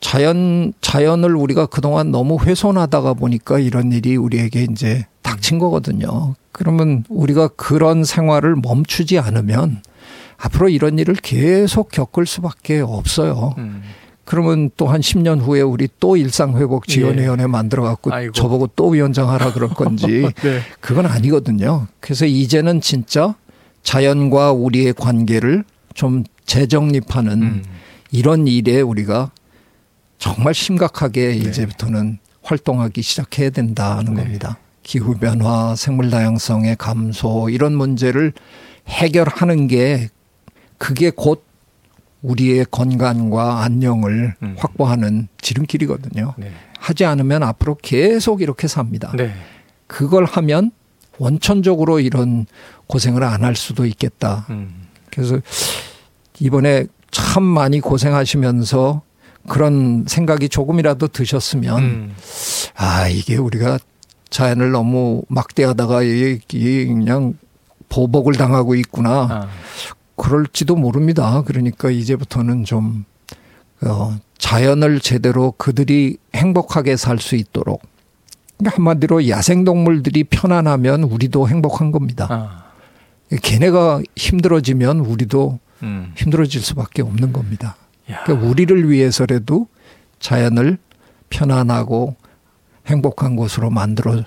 [0.00, 6.34] 자연 자연을 우리가 그동안 너무 훼손하다가 보니까 이런 일이 우리에게 이제 닥친 거거든요.
[6.52, 9.82] 그러면 우리가 그런 생활을 멈추지 않으면
[10.40, 13.54] 앞으로 이런 일을 계속 겪을 수밖에 없어요.
[13.58, 13.82] 음.
[14.24, 17.46] 그러면 또 한 10년 후에 우리 또 일상회복 지원위원회 예.
[17.46, 20.60] 만들어갖고 저보고 또 위원장 하라 그럴 건지 네.
[20.80, 21.88] 그건 아니거든요.
[21.98, 23.34] 그래서 이제는 진짜
[23.82, 25.64] 자연과 우리의 관계를
[25.94, 27.62] 좀 재정립하는 음.
[28.12, 29.32] 이런 일에 우리가
[30.18, 31.34] 정말 심각하게 네.
[31.34, 34.22] 이제부터는 활동하기 시작해야 된다는 네.
[34.22, 34.58] 겁니다.
[34.84, 38.32] 기후 변화, 생물 다양성의 감소 이런 문제를
[38.86, 40.08] 해결하는 게
[40.80, 41.44] 그게 곧
[42.22, 44.54] 우리의 건강과 안녕을 음.
[44.58, 46.34] 확보하는 지름길이거든요.
[46.38, 46.50] 네.
[46.78, 49.12] 하지 않으면 앞으로 계속 이렇게 삽니다.
[49.14, 49.30] 네.
[49.86, 50.70] 그걸 하면
[51.18, 52.46] 원천적으로 이런
[52.86, 54.46] 고생을 안 할 수도 있겠다.
[54.48, 54.86] 음.
[55.10, 55.38] 그래서
[56.38, 59.02] 이번에 참 많이 고생하시면서
[59.48, 62.14] 그런 생각이 조금이라도 드셨으면 음.
[62.74, 63.78] 아 이게 우리가
[64.30, 67.34] 자연을 너무 막대하다가 이게 그냥
[67.90, 69.28] 보복을 당하고 있구나.
[69.30, 69.48] 아.
[70.20, 71.42] 그럴지도 모릅니다.
[71.46, 73.06] 그러니까 이제부터는 좀
[73.82, 77.82] 어, 자연을 제대로 그들이 행복하게 살 수 있도록
[78.62, 82.26] 한마디로 야생동물들이 편안하면 우리도 행복한 겁니다.
[82.30, 82.64] 아.
[83.42, 86.12] 걔네가 힘들어지면 우리도 음.
[86.16, 87.76] 힘들어질 수밖에 없는 겁니다.
[88.24, 89.68] 그러니까 우리를 위해서라도
[90.18, 90.76] 자연을
[91.30, 92.16] 편안하고
[92.86, 94.22] 행복한 곳으로 만들어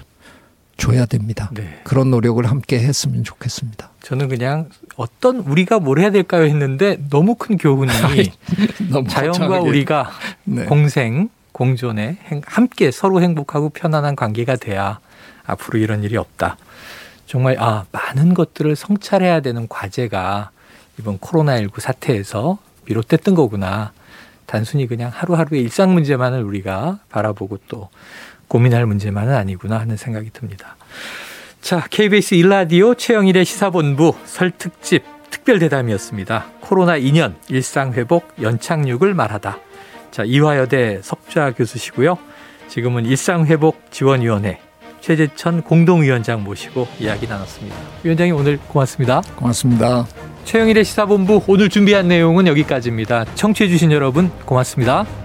[0.77, 1.49] 줘야 됩니다.
[1.53, 1.79] 네.
[1.83, 3.89] 그런 노력을 함께 했으면 좋겠습니다.
[4.01, 7.91] 저는 그냥 어떤 우리가 뭘 해야 될까요 했는데 너무 큰 교훈이
[8.91, 9.69] 너무 자연과 거창하게.
[9.69, 10.11] 우리가
[10.45, 10.65] 네.
[10.65, 14.99] 공생 공존에 함께 서로 행복하고 편안한 관계가 돼야
[15.45, 16.57] 앞으로 이런 일이 없다.
[17.27, 20.49] 정말 아 많은 것들을 성찰해야 되는 과제가
[20.99, 23.91] 이번 코로나19 사태에서 비롯됐던 거구나.
[24.45, 27.89] 단순히 그냥 하루하루의 일상 문제만을 우리가 바라보고 또
[28.47, 30.75] 고민할 문제만은 아니구나 하는 생각이 듭니다.
[31.61, 36.45] 자, KBS 일라디오 최영일의 시사본부 설특집 특별 대담이었습니다.
[36.59, 39.59] 코로나 2년 일상 회복 연착륙을 말하다.
[40.11, 42.17] 자, 이화여대 석좌 교수시고요.
[42.67, 44.59] 지금은 일상 회복 지원위원회
[45.01, 47.75] 최재천 공동위원장 모시고 이야기 나눴습니다.
[48.03, 49.21] 위원장님 오늘 고맙습니다.
[49.35, 50.05] 고맙습니다.
[50.45, 53.25] 최영일의 시사본부 오늘 준비한 내용은 여기까지입니다.
[53.35, 55.22] 청취해주신 여러분 고맙습니다.